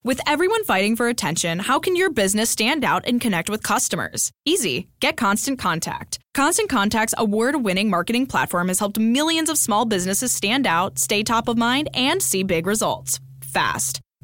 [0.02, 4.32] With everyone fighting for attention, how can your business stand out and connect with customers?
[4.46, 4.88] Easy.
[5.02, 6.20] Get Constant Contact.
[6.34, 11.22] Constant Contact's award winning marketing platform has helped millions of small businesses stand out, stay
[11.22, 14.03] top of mind, and see big results fast.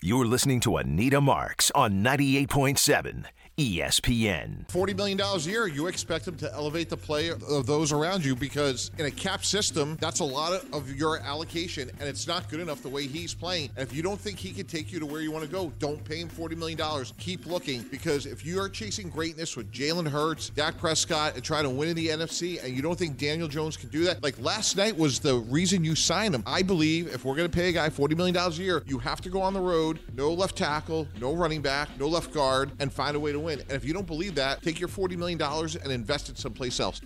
[0.00, 3.24] You're listening to Anita Marks on 98.7
[3.58, 4.68] ESPN.
[4.68, 8.36] $40 million a year, you expect him to elevate the play of those around you
[8.36, 12.48] because in a cap system, that's a lot of, of your allocation, and it's not
[12.48, 13.70] good enough the way he's playing.
[13.76, 15.72] And if you don't think he can take you to where you want to go,
[15.80, 16.78] don't pay him $40 million.
[17.18, 21.64] Keep looking because if you are chasing greatness with Jalen Hurts, Dak Prescott, and trying
[21.64, 24.38] to win in the NFC, and you don't think Daniel Jones can do that, like
[24.38, 26.44] last night was the reason you signed him.
[26.46, 29.20] I believe if we're going to pay a guy $40 million a year, you have
[29.22, 32.92] to go on the road, no left tackle, no running back, no left guard, and
[32.92, 33.60] find a way to win win.
[33.60, 37.00] And if you don't believe that, take your $40 million and invest it someplace else.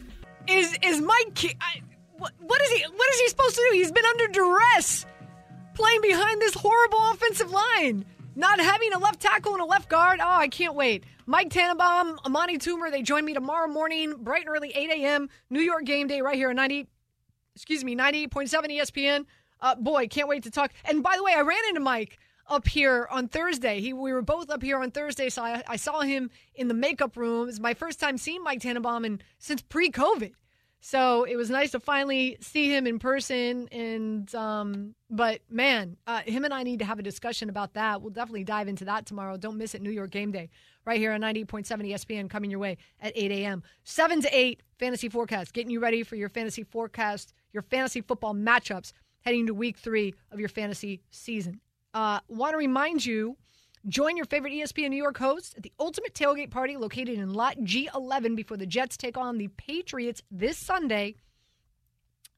[0.49, 1.57] Is is Mike?
[1.61, 1.83] I,
[2.19, 2.83] what, what is he?
[2.83, 3.77] What is he supposed to do?
[3.77, 5.07] He's been under duress,
[5.75, 10.19] playing behind this horrible offensive line, not having a left tackle and a left guard.
[10.21, 11.05] Oh, I can't wait.
[11.27, 15.29] Mike Tannenbaum, Amani Toomer, they join me tomorrow morning, bright and early, 8 a.m.
[15.49, 16.89] New York game day, right here at 90.
[17.55, 19.27] Excuse me, 98.7 ESPN.
[19.61, 20.73] Uh, boy, can't wait to talk.
[20.85, 22.19] And by the way, I ran into Mike
[22.53, 23.81] up here on Thursday.
[23.81, 26.75] He, we were both up here on Thursday, so I, I saw him in the
[26.75, 27.49] makeup room.
[27.49, 30.33] It's my first time seeing Mike Tannenbaum in, since pre-COVID.
[30.85, 33.69] So it was nice to finally see him in person.
[33.69, 38.03] And um, but man, uh, him and I need to have a discussion about that.
[38.03, 39.37] We'll definitely dive into that tomorrow.
[39.37, 40.51] Don't miss it, New York Game Day,
[40.85, 43.63] right here on 98.7 ESPN, coming your way at 8 a.m.
[43.85, 48.35] Seven to eight fantasy forecast, getting you ready for your fantasy forecast, your fantasy football
[48.35, 51.61] matchups heading to week three of your fantasy season.
[51.95, 53.37] Uh, Want to remind you
[53.89, 57.57] Join your favorite ESPN New York hosts at the ultimate tailgate party located in Lot
[57.59, 61.17] G11 before the Jets take on the Patriots this Sunday.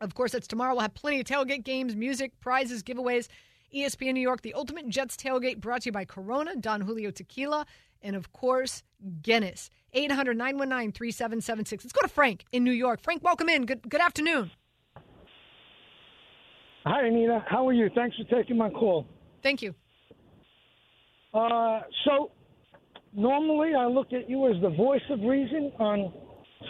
[0.00, 0.72] Of course, that's tomorrow.
[0.72, 3.28] We'll have plenty of tailgate games, music, prizes, giveaways.
[3.74, 7.66] ESPN New York, the ultimate Jets tailgate brought to you by Corona, Don Julio Tequila,
[8.00, 8.82] and of course,
[9.20, 9.68] Guinness.
[9.92, 11.84] 800 919 3776.
[11.84, 13.02] Let's go to Frank in New York.
[13.02, 13.66] Frank, welcome in.
[13.66, 14.50] Good, good afternoon.
[16.86, 17.44] Hi, Anita.
[17.46, 17.90] How are you?
[17.94, 19.06] Thanks for taking my call.
[19.44, 19.74] Thank you.
[21.34, 22.30] Uh, so,
[23.12, 26.10] normally I look at you as the voice of reason on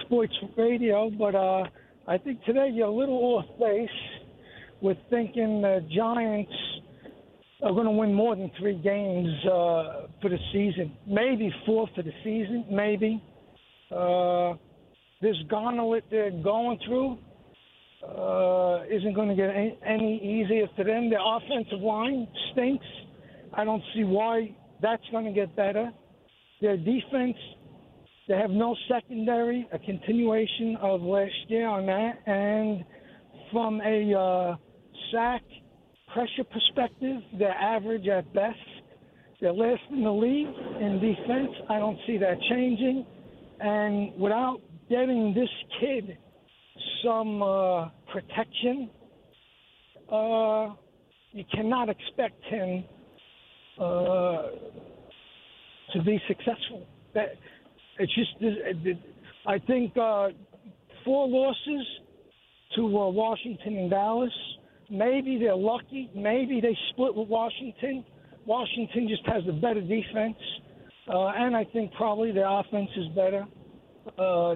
[0.04, 1.62] sports radio, but uh,
[2.08, 3.88] I think today you're a little off base
[4.82, 6.52] with thinking the Giants
[7.62, 10.96] are going to win more than three games uh, for the season.
[11.06, 13.22] Maybe four for the season, maybe.
[13.94, 14.54] Uh,
[15.22, 17.18] this gauntlet they're going through
[18.08, 21.10] uh, isn't going to get any, any easier for them.
[21.10, 22.86] Their offensive line stinks.
[23.52, 25.90] I don't see why that's going to get better.
[26.60, 27.36] Their defense,
[28.28, 32.20] they have no secondary, a continuation of last year on that.
[32.26, 32.84] And
[33.52, 34.56] from a uh,
[35.12, 35.42] sack
[36.12, 38.58] pressure perspective, they're average at best.
[39.40, 41.50] They're last in the league in defense.
[41.68, 43.04] I don't see that changing.
[43.60, 45.48] And without getting this
[45.80, 46.18] kid
[47.04, 48.90] some uh, protection,
[50.10, 50.70] uh,
[51.32, 52.84] you cannot expect him
[53.80, 54.42] uh,
[55.92, 56.86] to be successful.
[57.14, 57.34] That
[57.98, 58.30] it's just
[59.46, 60.28] I think uh,
[61.04, 61.86] four losses
[62.76, 64.32] to uh, Washington and Dallas.
[64.90, 66.10] Maybe they're lucky.
[66.14, 68.04] Maybe they split with Washington.
[68.46, 70.36] Washington just has a better defense,
[71.08, 73.46] uh, and I think probably their offense is better.
[74.18, 74.54] Uh,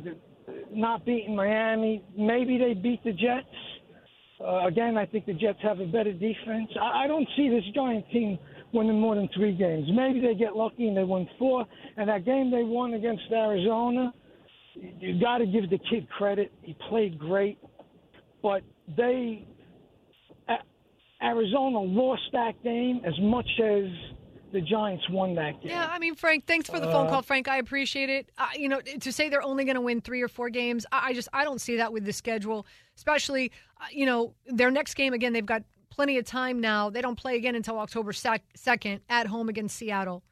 [0.71, 2.05] not beating Miami.
[2.17, 3.47] Maybe they beat the Jets.
[4.41, 6.71] Uh, again, I think the Jets have a better defense.
[6.81, 8.39] I, I don't see this Giant team
[8.73, 9.89] winning more than three games.
[9.93, 11.65] Maybe they get lucky and they win four.
[11.97, 14.13] And that game they won against Arizona,
[14.75, 16.53] you got to give the kid credit.
[16.63, 17.59] He played great,
[18.43, 18.63] but
[18.97, 19.47] they
[21.23, 23.85] Arizona lost that game as much as
[24.53, 25.71] the Giants won that game.
[25.71, 27.49] Yeah, I mean, Frank, thanks for the phone Uh, call, Frank.
[27.49, 28.31] I appreciate it.
[28.39, 31.09] Uh, you know, to say they're only going to win three or four games, I,
[31.09, 32.67] I just I don't see that with the schedule.
[32.97, 35.33] Especially, uh, you know, their next game again.
[35.33, 36.91] They've got plenty of time now.
[36.91, 40.25] They don't play again until October second at home against Seattle.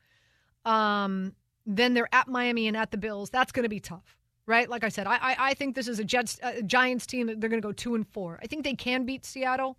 [0.65, 1.35] Um,
[1.67, 3.31] then they're at Miami and at the Bills.
[3.31, 4.69] That's going to be tough, right?
[4.69, 7.41] Like I said, I I, I think this is a Jets uh, Giants team that
[7.41, 8.39] they're going to go two and four.
[8.43, 9.77] I think they can beat Seattle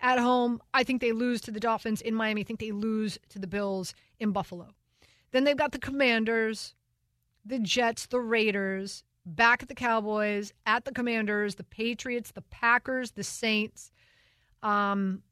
[0.00, 0.60] at home.
[0.74, 2.42] I think they lose to the Dolphins in Miami.
[2.42, 4.68] I think they lose to the Bills in Buffalo.
[5.32, 6.74] Then they've got the Commanders,
[7.44, 13.12] the Jets, the Raiders, back at the Cowboys, at the Commanders, the Patriots, the Packers,
[13.12, 13.90] the Saints.
[14.62, 15.22] Um,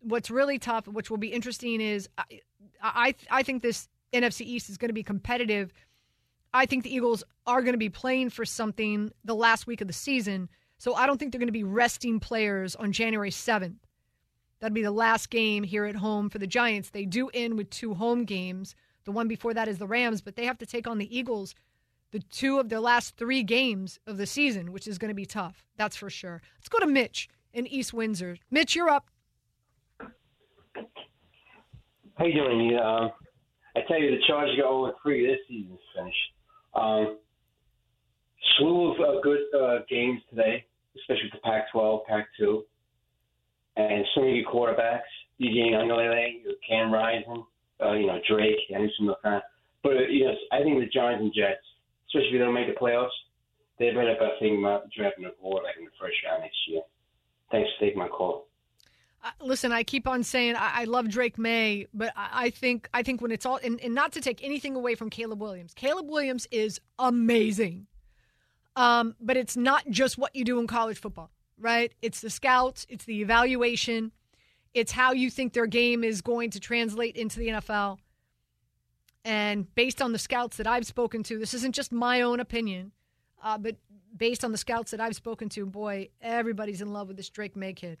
[0.00, 2.40] what's really tough, which will be interesting, is I
[2.82, 5.72] I, I think this NFC East is going to be competitive.
[6.52, 9.86] I think the Eagles are going to be playing for something the last week of
[9.88, 10.48] the season.
[10.84, 13.78] So I don't think they're going to be resting players on January 7th.
[14.60, 16.90] That'd be the last game here at home for the Giants.
[16.90, 18.74] They do end with two home games.
[19.06, 21.54] The one before that is the Rams, but they have to take on the Eagles
[22.10, 25.24] the two of their last three games of the season, which is going to be
[25.24, 25.64] tough.
[25.78, 26.42] That's for sure.
[26.58, 28.36] Let's go to Mitch in East Windsor.
[28.50, 29.08] Mitch, you're up.
[32.18, 32.78] How you doing?
[32.78, 33.10] Um,
[33.74, 36.32] I tell you, the Chargers got 0 3 this season's finished.
[36.74, 37.16] Um,
[38.58, 40.66] slew of uh, good uh, games today,
[40.96, 42.62] especially the Pac-12, Pac-2,
[43.76, 45.00] and so many quarterbacks.
[45.40, 47.44] DJ Uiagalelei, Cam Rising,
[47.82, 49.40] uh, you know Drake, Anderson McCann.
[49.82, 51.60] But uh, you know, I think the Giants and Jets,
[52.08, 53.08] especially if they don't make the playoffs,
[53.78, 56.82] they better about thinking about drafting a quarterback in the first round next year.
[57.50, 58.46] Thanks for taking my call.
[59.22, 62.88] Uh, listen, I keep on saying I, I love Drake Maye, but I, I think
[62.94, 65.74] I think when it's all and, and not to take anything away from Caleb Williams.
[65.74, 67.86] Caleb Williams is amazing.
[68.76, 71.92] Um, but it's not just what you do in college football, right?
[72.02, 74.12] It's the scouts, it's the evaluation,
[74.72, 77.98] it's how you think their game is going to translate into the NFL.
[79.24, 82.92] And based on the scouts that I've spoken to, this isn't just my own opinion,
[83.42, 83.76] uh, but
[84.16, 87.56] based on the scouts that I've spoken to, boy, everybody's in love with this Drake
[87.56, 87.98] Maye kid.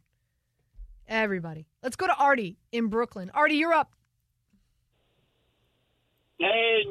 [1.06, 1.66] Everybody.
[1.82, 3.30] Let's go to Artie in Brooklyn.
[3.34, 3.92] Artie, you're up.
[6.38, 6.82] Hey,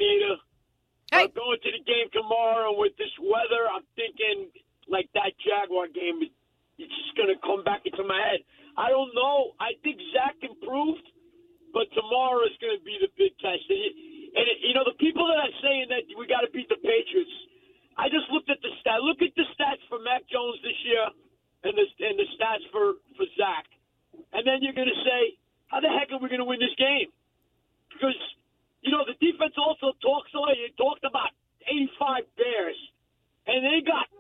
[1.14, 1.30] Anita.
[1.30, 3.70] I'm going to the game tomorrow with this weather.
[3.70, 4.50] I'm thinking
[4.90, 6.26] like that Jaguar game.
[6.82, 8.42] It's just going to come back into my head.
[8.74, 9.54] I don't know.
[9.62, 11.06] I think Zach improved,
[11.74, 13.62] but tomorrow is going to be the big test.
[13.70, 13.94] And,
[14.34, 17.36] and you know, the people that are saying that we got to beat the Patriots,
[17.94, 19.06] I just looked at the stat.
[19.06, 21.06] Look at the stats for Mac Jones this year,
[21.70, 23.70] and the and the stats for for Zach,
[24.34, 25.38] and then you're going to say,
[25.70, 27.14] how the heck are we going to win this game?
[28.84, 30.56] You know, the defense also talks a lot.
[30.60, 31.32] You talked about
[31.64, 32.80] 85 Bears,
[33.48, 34.12] and they got,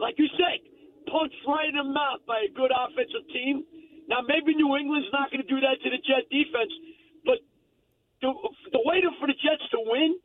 [0.00, 0.64] like you said,
[1.08, 3.62] punched right in the mouth by a good offensive team.
[4.08, 6.72] Now, maybe New England's not going to do that to the Jet defense,
[7.28, 7.38] but
[8.24, 8.32] the,
[8.72, 10.16] the way to, for the Jets to win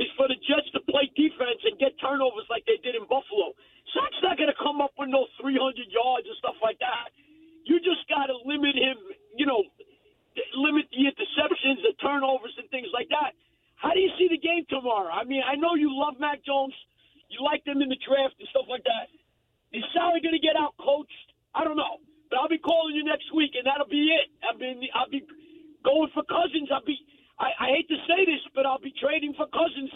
[0.00, 3.52] is for the Jets to play defense and get turnovers like they did in Buffalo.
[3.92, 5.56] Zach's not going to come up with no 300
[5.88, 7.12] yards and stuff like that.
[7.68, 8.96] You just got to limit him,
[9.34, 9.60] you know,
[10.56, 13.32] limit the interceptions, the turnovers, and things like that.
[13.76, 15.12] How do you see the game tomorrow?
[15.12, 16.74] I mean, I know you love Mac Jones.
[17.28, 19.12] You like them in the draft and stuff like that.
[19.76, 21.28] Is Saleh going to get out coached?
[21.54, 22.00] I don't know.
[22.30, 24.30] But I'll be calling you next week, and that'll be it.
[24.42, 25.22] I mean, I'll be
[25.84, 26.70] going for Cousins.
[26.72, 26.98] I'll be.
[27.38, 29.92] I, I hate to say this, but I'll be trading for Cousins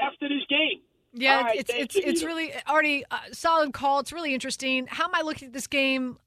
[0.00, 0.80] after this game.
[1.12, 4.00] Yeah, right, it's thank it's it's really already uh, solid call.
[4.00, 4.86] It's really interesting.
[4.86, 6.18] How am I looking at this game?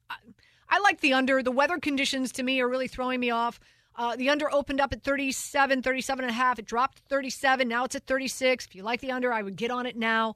[0.72, 1.42] I, like the under.
[1.42, 3.60] The weather conditions to me are really throwing me off.
[3.94, 6.58] Uh, the under opened up at 37, 37 and a half.
[6.58, 7.68] It dropped to 37.
[7.68, 8.66] Now it's at 36.
[8.66, 10.34] If you like the under, I would get on it now.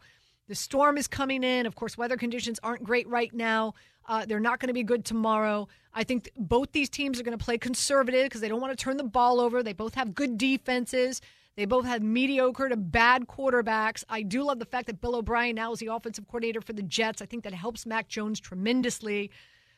[0.48, 1.66] The storm is coming in.
[1.66, 3.74] Of course, weather conditions aren't great right now.
[4.06, 5.68] Uh, they're not going to be good tomorrow.
[5.92, 8.76] I think th- both these teams are going to play conservative because they don't want
[8.76, 9.62] to turn the ball over.
[9.62, 11.20] They both have good defenses.
[11.56, 14.04] They both have mediocre to bad quarterbacks.
[14.08, 16.82] I do love the fact that Bill O'Brien now is the offensive coordinator for the
[16.82, 17.22] Jets.
[17.22, 19.30] I think that helps Mac Jones tremendously.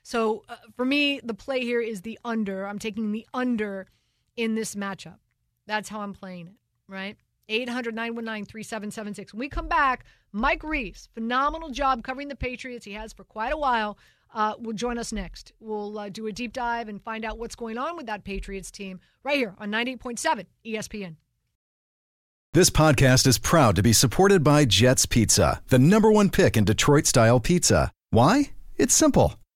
[0.08, 2.66] So uh, for me, the play here is the under.
[2.66, 3.88] I'm taking the under
[4.38, 5.18] in this matchup.
[5.66, 6.54] That's how I'm playing it,
[6.90, 7.18] right?
[7.50, 9.34] 800 919 3776.
[9.34, 12.86] When we come back, Mike Reiss, phenomenal job covering the Patriots.
[12.86, 13.98] He has for quite a while.
[14.32, 15.52] Uh, will join us next.
[15.60, 18.70] We'll uh, do a deep dive and find out what's going on with that Patriots
[18.70, 21.16] team right here on 98.7 ESPN.
[22.54, 26.64] This podcast is proud to be supported by Jets Pizza, the number one pick in
[26.64, 27.92] Detroit style pizza.
[28.08, 28.52] Why?
[28.78, 29.34] It's simple.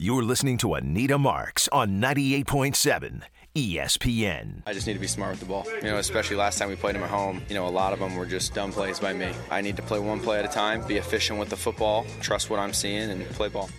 [0.00, 3.22] You're listening to Anita Marks on 98.7
[3.56, 4.62] ESPN.
[4.64, 5.66] I just need to be smart with the ball.
[5.74, 7.98] You know, especially last time we played them at home, you know, a lot of
[7.98, 9.32] them were just dumb plays by me.
[9.50, 12.48] I need to play one play at a time, be efficient with the football, trust
[12.48, 13.70] what I'm seeing, and play ball.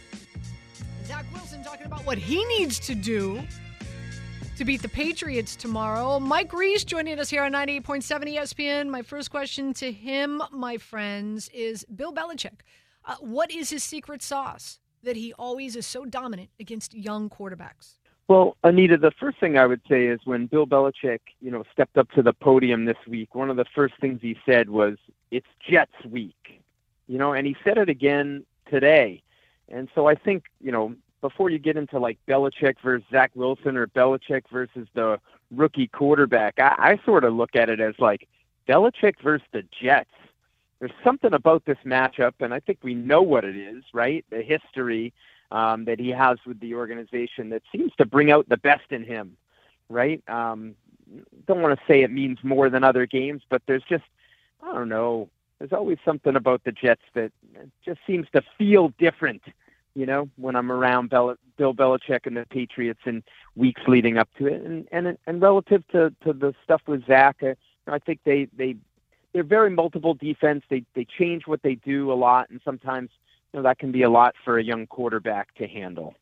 [1.05, 3.41] Zach Wilson talking about what he needs to do
[4.57, 6.19] to beat the Patriots tomorrow.
[6.19, 8.03] Mike Reiss joining us here on 98.7
[8.35, 8.89] ESPN.
[8.89, 12.59] My first question to him, my friends, is Bill Belichick.
[13.05, 17.95] Uh, what is his secret sauce that he always is so dominant against young quarterbacks?
[18.27, 21.97] Well, Anita, the first thing I would say is when Bill Belichick, you know, stepped
[21.97, 24.97] up to the podium this week, one of the first things he said was,
[25.31, 26.61] "It's Jets week,"
[27.07, 29.23] you know, and he said it again today.
[29.67, 33.75] And so I think, you know, before you get into like Belichick versus Zach Wilson
[33.77, 35.19] or Belichick versus the
[35.51, 38.27] rookie quarterback, I, I sort of look at it as like
[38.67, 40.11] Belichick versus the Jets.
[40.79, 44.25] There's something about this matchup, and I think we know what it is, right?
[44.29, 45.13] The history
[45.51, 49.03] um, that he has with the organization that seems to bring out the best in
[49.03, 49.35] him,
[49.89, 50.21] right?
[50.29, 50.75] Um,
[51.47, 54.03] don't want to say it means more than other games, but there's just,
[54.63, 57.31] I don't know, there's always something about the Jets that
[57.83, 59.41] just seems to feel different,
[59.95, 63.23] you know, when I'm around Bel- Bill Belichick and the Patriots in
[63.55, 64.61] weeks leading up to it.
[64.61, 67.55] And and and relative to, to the stuff with Zach, uh,
[67.87, 68.77] I think they they
[69.33, 70.63] they're very multiple defense.
[70.69, 73.09] They they change what they do a lot, and sometimes
[73.53, 76.15] you know that can be a lot for a young quarterback to handle.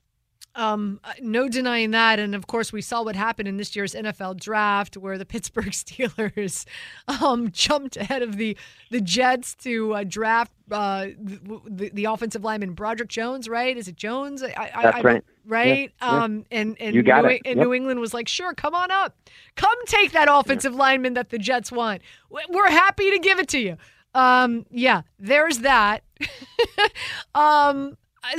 [0.56, 3.93] Um, uh, no denying that, and of course, we saw what happened in this year's
[3.93, 6.66] NFL draft, where the Pittsburgh Steelers
[7.08, 8.58] um, jumped ahead of the
[8.89, 13.48] the Jets to uh, draft uh, the, the, offensive lineman Broderick Jones.
[13.48, 13.78] Right?
[13.78, 14.41] Is it Jones?
[14.41, 15.24] I, I, That's I, right.
[15.45, 15.91] Right?
[16.02, 16.24] Yeah, yeah.
[16.24, 17.58] Um, and and New, and Yep.
[17.58, 19.16] New England was like, sure, come on up,
[19.56, 22.02] come take that offensive lineman that the Jets want.
[22.30, 23.78] We're happy to give it to you.
[24.14, 26.04] Um, yeah, there's that.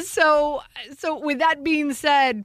[0.03, 0.61] so
[0.97, 2.45] so with that being said,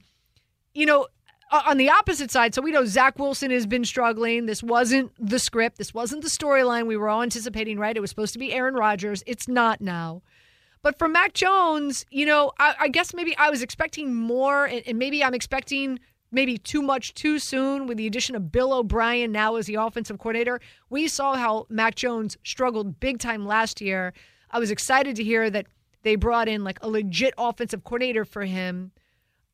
[0.74, 1.08] you know,
[1.50, 4.46] on the opposite side, so we know Zach Wilson has been struggling.
[4.46, 5.78] This wasn't the script.
[5.78, 7.96] This wasn't the storyline we were all anticipating, right?
[7.96, 9.22] It was supposed to be Aaron Rodgers.
[9.26, 10.22] It's not now.
[10.82, 14.82] But for Mac Jones, you know, I, I guess maybe I was expecting more, and,
[14.86, 15.98] and maybe I'm expecting
[16.30, 20.18] maybe too much too soon with the addition of Bill O'Brien now as the offensive
[20.18, 20.60] coordinator.
[20.90, 24.12] We saw how Mac Jones struggled big time last year.
[24.50, 25.66] I was excited to hear that
[26.04, 28.92] they brought in like a legit offensive coordinator for him.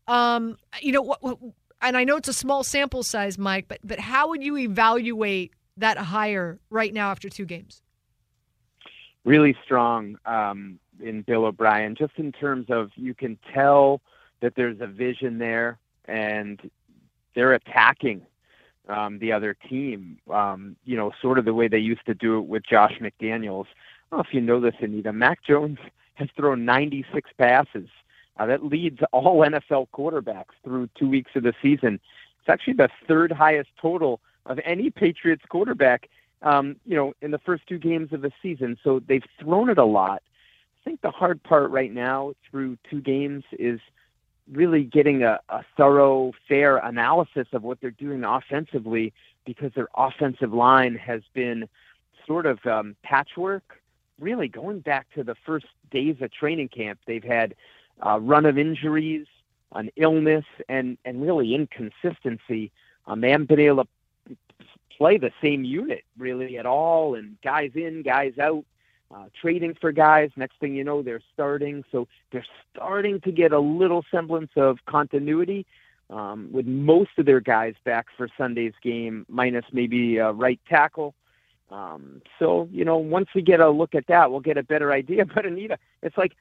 [0.06, 1.38] Um, you know what, what
[1.80, 5.54] and I know it's a small sample size, Mike, but but how would you evaluate
[5.78, 7.82] that hire right now after two games?
[9.24, 14.00] Really strong um, in Bill O'Brien, just in terms of you can tell
[14.40, 16.60] that there's a vision there, and
[17.34, 18.22] they're attacking
[18.88, 20.18] um, the other team.
[20.30, 23.66] Um, you know, sort of the way they used to do it with Josh McDaniels.
[24.10, 25.12] I don't know if you know this, Anita.
[25.12, 25.78] Mac Jones
[26.20, 27.88] has thrown 96 passes
[28.38, 32.00] uh, that leads all NFL quarterbacks through two weeks of the season.
[32.40, 36.08] It's actually the third highest total of any Patriots quarterback,
[36.42, 38.78] um, you know, in the first two games of the season.
[38.82, 40.22] So they've thrown it a lot.
[40.80, 43.80] I think the hard part right now through two games is
[44.50, 49.12] really getting a, a thorough, fair analysis of what they're doing offensively
[49.44, 51.68] because their offensive line has been
[52.26, 53.79] sort of um, patchwork,
[54.20, 57.00] really going back to the first days of training camp.
[57.06, 57.54] They've had
[58.04, 59.26] uh, run of injuries,
[59.72, 62.70] an illness, and and really inconsistency.
[63.06, 64.36] Um, they haven't been able to
[64.96, 68.64] play the same unit really at all, and guys in, guys out,
[69.14, 70.30] uh, trading for guys.
[70.36, 71.84] Next thing you know, they're starting.
[71.90, 75.66] So they're starting to get a little semblance of continuity.
[76.10, 81.14] Um, with most of their guys back for Sunday's game, minus maybe a right tackle.
[81.70, 84.92] Um, so, you know, once we get a look at that, we'll get a better
[84.92, 85.24] idea.
[85.34, 86.32] But Anita, it's like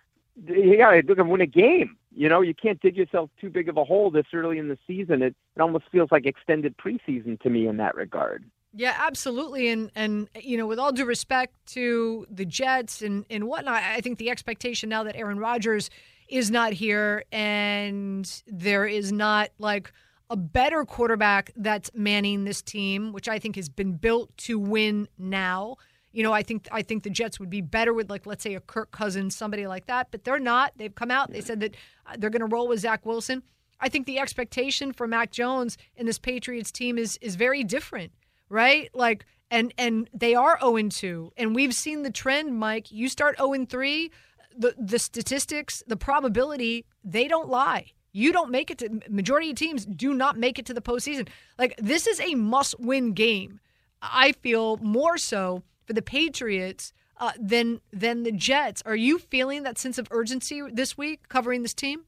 [0.48, 1.98] you got to look and win a game.
[2.12, 4.78] You know, you can't dig yourself too big of a hole this early in the
[4.88, 5.22] season.
[5.22, 8.44] It it almost feels like extended preseason to me in that regard.
[8.74, 9.70] Yeah, absolutely.
[9.70, 14.02] And and you know, with all due respect to the Jets and and whatnot, I
[14.02, 15.90] think the expectation now that Aaron Rodgers
[16.28, 19.92] is not here and there is not like
[20.30, 25.08] a better quarterback that's manning this team, which I think has been built to win
[25.18, 25.78] now.
[26.12, 28.56] You know, I think I think the Jets would be better with like let's say
[28.56, 30.74] a Kirk Cousins, somebody like that, but they're not.
[30.78, 31.32] They've come out.
[31.32, 31.76] They said that
[32.06, 33.44] uh, they're going to roll with Zach Wilson.
[33.80, 38.12] I think the expectation for Mac Jones in this Patriots team is is very different,
[38.50, 38.90] right?
[38.94, 42.92] Like and and they are 0 2 and we've seen the trend, Mike.
[42.92, 44.12] You start 0 3,
[44.58, 47.94] the the statistics, the probability, they don't lie.
[48.12, 51.28] You don't make it to majority of teams do not make it to the postseason.
[51.58, 53.60] Like this is a must win game.
[54.02, 58.82] I feel more so for the Patriots uh, than than the Jets.
[58.86, 62.04] Are you feeling that sense of urgency this week covering this team?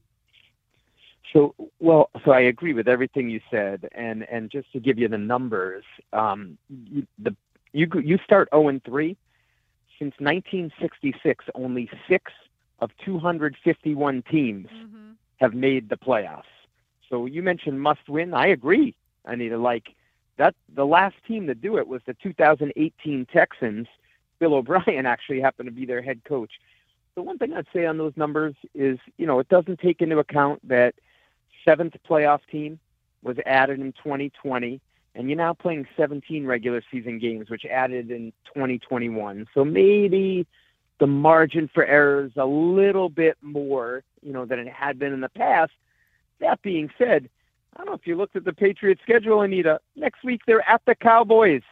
[1.32, 5.08] So, well, so I agree with everything you said, and and just to give you
[5.08, 7.34] the numbers, um, you, the
[7.72, 9.16] you you start zero and three
[9.98, 11.44] since 1966.
[11.54, 12.32] Only six
[12.80, 15.11] of 251 teams mm-hmm.
[15.42, 16.44] Have made the playoffs.
[17.10, 18.32] So you mentioned must win.
[18.32, 19.58] I agree, Anita.
[19.58, 19.94] Like
[20.38, 23.88] that the last team to do it was the 2018 Texans.
[24.38, 26.52] Bill O'Brien actually happened to be their head coach.
[27.16, 30.18] The one thing I'd say on those numbers is, you know, it doesn't take into
[30.18, 30.94] account that
[31.64, 32.78] seventh playoff team
[33.22, 34.80] was added in 2020,
[35.14, 39.46] and you're now playing 17 regular season games, which added in 2021.
[39.52, 40.46] So maybe
[41.02, 45.12] the margin for error is a little bit more, you know, than it had been
[45.12, 45.72] in the past.
[46.38, 47.28] That being said,
[47.74, 49.80] I don't know if you looked at the Patriots schedule, Anita.
[49.96, 51.64] Next week they're at the Cowboys.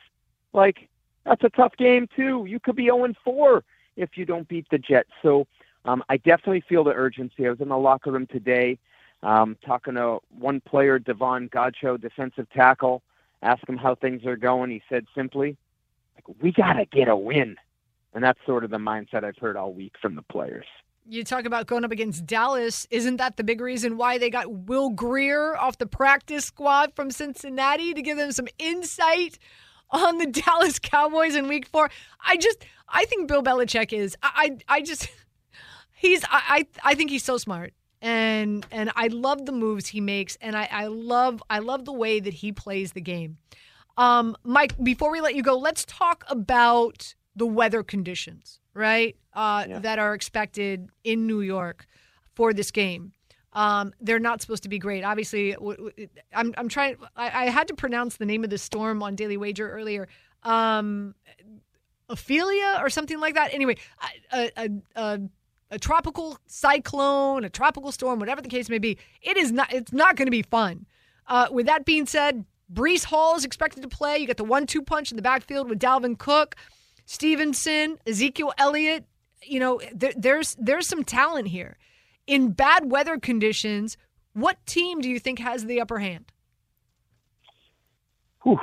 [0.53, 0.89] Like
[1.25, 2.45] that's a tough game too.
[2.49, 3.63] You could be 0 4
[3.95, 5.11] if you don't beat the Jets.
[5.23, 5.47] So
[5.85, 7.47] um, I definitely feel the urgency.
[7.47, 8.81] I was in the locker room today,
[9.23, 13.01] um, talking to one player, Davon Godchaux, defensive tackle.
[13.43, 14.73] Ask him how things are going.
[14.73, 15.57] He said simply,
[16.17, 17.57] like, "We gotta get a win,"
[18.15, 20.67] and that's sort of the mindset I've heard all week from the players
[21.11, 22.87] you talk about going up against Dallas.
[22.91, 27.11] Isn't that the big reason why they got Will Grier off the practice squad from
[27.11, 29.39] Cincinnati to give them some insight
[29.91, 31.91] on the Dallas Cowboys in week four?
[32.25, 35.09] I just, I think Bill Belichick is, I, I, I just,
[35.93, 37.73] he's, I, I think he's so smart.
[38.03, 41.93] And and I love the moves he makes, and I, I love I love the
[41.93, 43.37] way that he plays the game.
[43.99, 49.17] Um, Mike, before we let you go, let's talk about the weather conditions right?
[49.35, 49.79] Uh, yeah.
[49.81, 51.87] That are expected in New York
[52.35, 53.13] for this game.
[53.53, 55.03] Um, they're not supposed to be great.
[55.03, 55.57] Obviously,
[56.33, 56.97] I'm, I'm trying.
[57.17, 60.07] I, I, had to pronounce the name of the storm on Daily Wager earlier.
[60.45, 61.17] Um,
[62.09, 63.53] Ophelia or something like that.
[63.53, 63.77] Anyway,
[64.33, 65.21] a, a, a,
[65.73, 68.99] a tropical cyclone, a tropical storm, whatever the case may be.
[69.21, 69.73] It is not.
[69.73, 70.87] It's not going to be fun.
[71.27, 74.19] Uh, with that being said, Breece Hall is expected to play.
[74.19, 76.55] You got the one-two punch in the backfield with Dalvin Cook.
[77.11, 79.05] Stevenson, Ezekiel Elliott,
[79.43, 81.77] you know, there, there's there's some talent here.
[82.29, 83.97] In bad weather conditions,
[84.33, 86.31] what team do you think has the upper hand?
[88.45, 88.61] Whew.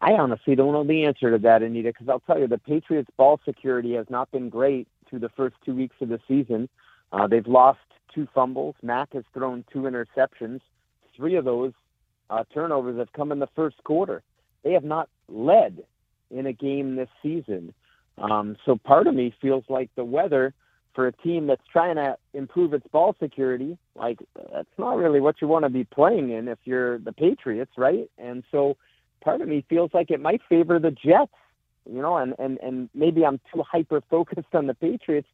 [0.00, 3.10] I honestly don't know the answer to that, Anita, because I'll tell you, the Patriots'
[3.18, 6.66] ball security has not been great through the first two weeks of the season.
[7.12, 7.80] Uh, they've lost
[8.14, 8.74] two fumbles.
[8.82, 10.60] Mac has thrown two interceptions.
[11.14, 11.72] Three of those
[12.30, 14.22] uh, turnovers have come in the first quarter.
[14.64, 15.84] They have not led
[16.32, 17.74] in a game this season.
[18.18, 20.54] Um, so part of me feels like the weather
[20.94, 24.18] for a team that's trying to improve its ball security, like
[24.52, 28.10] that's not really what you want to be playing in if you're the Patriots, right?
[28.18, 28.76] And so
[29.22, 31.32] part of me feels like it might favor the Jets,
[31.90, 35.28] you know, and and and maybe I'm too hyper focused on the Patriots.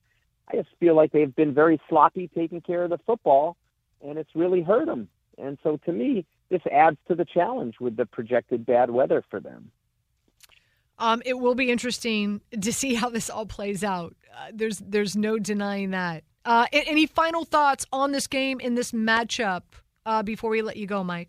[0.51, 3.57] I just feel like they've been very sloppy taking care of the football,
[4.03, 5.09] and it's really hurt them.
[5.37, 9.41] And so to me, this adds to the challenge with the projected bad weather for
[9.41, 9.71] them.
[10.99, 14.17] Um, it will be interesting to see how this all plays out.
[14.37, 16.25] Uh, there's there's no denying that.
[16.45, 19.63] Uh, any final thoughts on this game in this matchup
[20.07, 21.29] uh, before we let you go, Mike?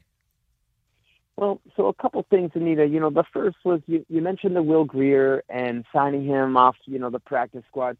[1.36, 2.86] Well, so a couple things, Anita.
[2.86, 6.76] You know, the first was you, you mentioned the Will Grier and signing him off,
[6.86, 7.98] you know, the practice squad.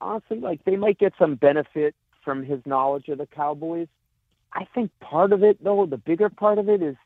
[0.00, 1.94] Honestly, like they might get some benefit
[2.24, 3.88] from his knowledge of the Cowboys.
[4.52, 6.96] I think part of it, though, the bigger part of it is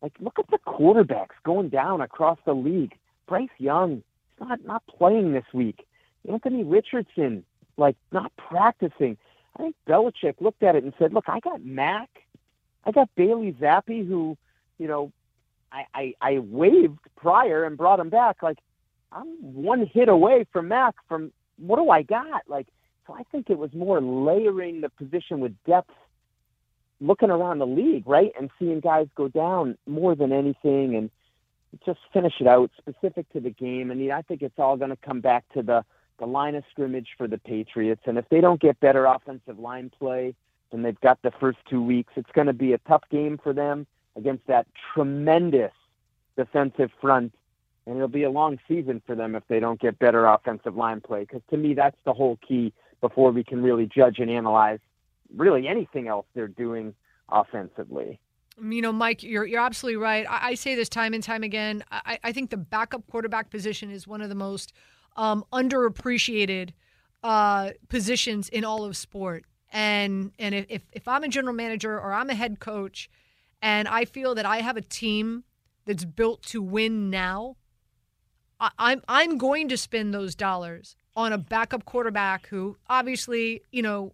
[0.00, 2.94] like look at the quarterbacks going down across the league.
[3.26, 4.02] Bryce Young,
[4.40, 5.86] not not playing this week.
[6.30, 7.44] Anthony Richardson,
[7.76, 9.16] like not practicing.
[9.56, 12.08] I think Belichick looked at it and said, "Look, I got Mac,
[12.84, 14.36] I got Bailey Zappe, who,
[14.78, 15.12] you know,
[15.70, 18.42] I, I I waived prior and brought him back.
[18.42, 18.58] Like
[19.10, 20.94] I'm one hit away from Mac.
[21.08, 22.42] From what do I got?
[22.48, 22.66] Like
[23.06, 25.90] so, I think it was more layering the position with depth
[27.00, 31.10] looking around the league, right, and seeing guys go down more than anything, and
[31.84, 33.90] just finish it out specific to the game.
[33.90, 35.84] I mean, I think it's all going to come back to the
[36.18, 39.90] the line of scrimmage for the Patriots, and if they don't get better offensive line
[39.98, 40.34] play
[40.70, 43.52] than they've got the first two weeks, it's going to be a tough game for
[43.52, 45.72] them against that tremendous
[46.36, 47.34] defensive front.
[47.86, 51.00] And it'll be a long season for them if they don't get better offensive line
[51.00, 51.20] play.
[51.20, 54.78] Because to me, that's the whole key before we can really judge and analyze
[55.36, 56.94] really anything else they're doing
[57.28, 58.20] offensively.
[58.60, 60.26] You know, Mike, you're you're absolutely right.
[60.28, 61.84] I, I say this time and time again.
[61.90, 64.72] I, I, think the backup quarterback position is one of the most
[65.16, 66.70] um, underappreciated
[67.22, 69.44] uh, positions in all of sport.
[69.72, 73.08] And and if if I'm a general manager or I'm a head coach,
[73.62, 75.44] and I feel that I have a team
[75.86, 77.56] that's built to win now,
[78.60, 83.82] I, I'm I'm going to spend those dollars on a backup quarterback who obviously, you
[83.82, 84.12] know,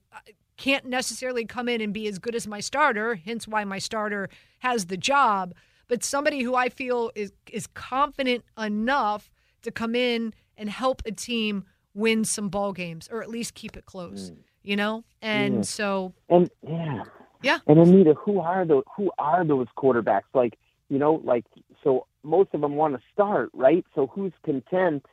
[0.58, 4.28] can't necessarily come in and be as good as my starter, hence why my starter
[4.58, 5.54] has the job,
[5.86, 9.30] but somebody who I feel is is confident enough
[9.62, 13.76] to come in and help a team win some ball games or at least keep
[13.76, 14.36] it close, mm.
[14.62, 15.04] you know?
[15.22, 15.62] And yeah.
[15.62, 17.04] so And yeah.
[17.42, 17.58] Yeah.
[17.68, 20.22] And Anita, who are those who are those quarterbacks?
[20.34, 21.44] Like, you know, like
[21.84, 23.86] so most of them want to start, right?
[23.94, 25.06] So who's content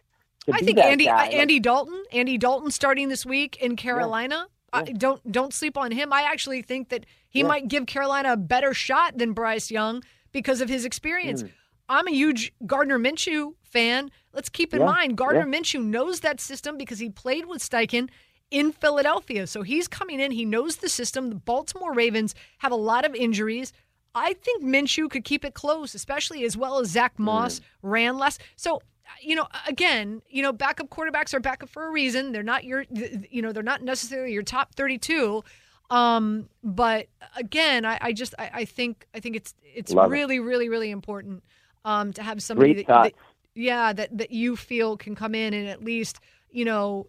[0.52, 1.08] I think Andy?
[1.08, 4.48] Andy Dalton, Andy Dalton starting this week in Carolina.
[4.76, 6.12] I, don't don't sleep on him.
[6.14, 7.48] I actually think that he yeah.
[7.48, 11.44] might give Carolina a better shot than Bryce Young because of his experience.
[11.44, 11.50] Mm.
[11.88, 14.12] I'm a huge Gardner Minshew fan.
[14.34, 14.88] Let's keep in yeah.
[14.88, 15.60] mind Gardner yeah.
[15.60, 18.10] Minshew knows that system because he played with Steichen
[18.52, 19.48] in Philadelphia.
[19.48, 20.32] So he's coming in.
[20.32, 21.30] He knows the system.
[21.30, 23.74] The Baltimore Ravens have a lot of injuries.
[24.14, 27.64] I think Minshew could keep it close, especially as well as Zach Moss mm.
[27.82, 28.38] ran less.
[28.56, 28.82] So
[29.22, 32.32] you know, again, you know, backup quarterbacks are backup for a reason.
[32.32, 35.44] They're not your, you know, they're not necessarily your top 32.
[35.90, 40.38] Um, but again, I, I just, I, I, think, I think it's, it's Love really,
[40.38, 40.42] it.
[40.42, 41.44] really, really important,
[41.84, 43.14] um, to have somebody that, that,
[43.54, 47.08] yeah, that, that you feel can come in and at least, you know,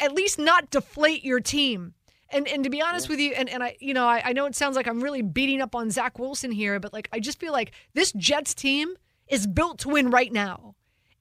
[0.00, 1.94] at least not deflate your team.
[2.30, 3.12] And and to be honest yeah.
[3.12, 5.22] with you, and, and I you know I, I know it sounds like I'm really
[5.22, 8.96] beating up on Zach Wilson here, but like I just feel like this Jets team
[9.28, 10.74] is built to win right now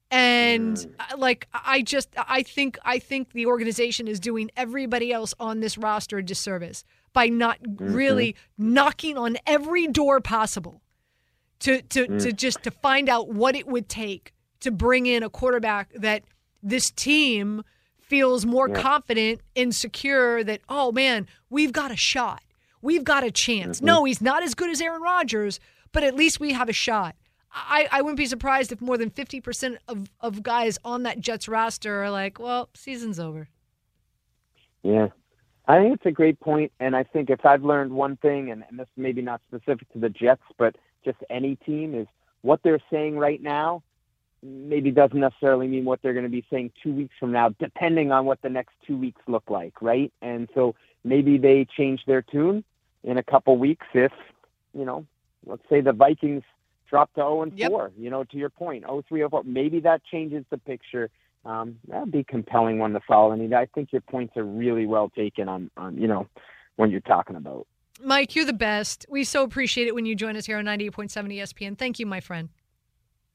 [0.10, 1.18] and mm.
[1.18, 5.78] like i just i think i think the organization is doing everybody else on this
[5.78, 6.84] roster a disservice
[7.14, 7.94] by not mm-hmm.
[7.94, 10.82] really knocking on every door possible
[11.60, 12.22] to to mm.
[12.22, 16.24] to just to find out what it would take to bring in a quarterback that
[16.64, 17.64] this team
[18.00, 18.82] feels more yeah.
[18.82, 22.42] confident and secure that oh man we've got a shot
[22.82, 23.88] we've got a chance mm-hmm.
[23.88, 25.60] no he's not as good as aaron rodgers
[25.92, 27.16] but at least we have a shot
[27.52, 31.48] I, I wouldn't be surprised if more than 50% of, of guys on that Jets
[31.48, 33.48] roster are like, well, season's over.
[34.84, 35.08] Yeah.
[35.68, 38.64] I think it's a great point, and I think if I've learned one thing, and,
[38.70, 42.08] and this maybe not specific to the Jets, but just any team, is
[42.42, 43.84] what they're saying right now
[44.44, 48.12] maybe doesn't necessarily mean what they're going to be saying two weeks from now, depending
[48.12, 50.12] on what the next two weeks look like, right?
[50.22, 52.64] And so maybe they change their tune
[53.04, 54.12] in a couple weeks if,
[54.74, 55.06] you know,
[55.46, 56.44] let's say the Vikings
[56.90, 59.44] drop to 0 and 4, you know, to your point, 0 3 0 4.
[59.44, 61.10] Maybe that changes the picture.
[61.46, 63.32] Um, that'd be a compelling one to follow.
[63.32, 66.28] I And I think your points are really well taken on, on you know,
[66.76, 67.68] when you're talking about.
[68.02, 69.06] Mike, you're the best.
[69.10, 71.78] We so appreciate it when you join us here on 98.7 ESPN.
[71.78, 72.50] Thank you, my friend.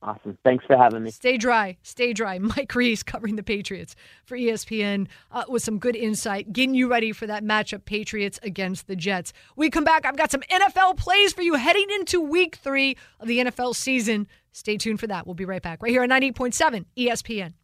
[0.02, 0.36] Awesome.
[0.44, 1.12] Thanks for having me.
[1.12, 1.76] Stay dry.
[1.82, 2.38] Stay dry.
[2.40, 3.94] Mike Reiss covering the Patriots
[4.24, 8.88] for ESPN uh, with some good insight, getting you ready for that matchup Patriots against
[8.88, 9.32] the Jets.
[9.54, 10.04] We come back.
[10.04, 14.26] I've got some NFL plays for you heading into week three of the NFL season.
[14.50, 15.26] Stay tuned for that.
[15.26, 17.54] We'll be right back right here on 98.7 ESPN.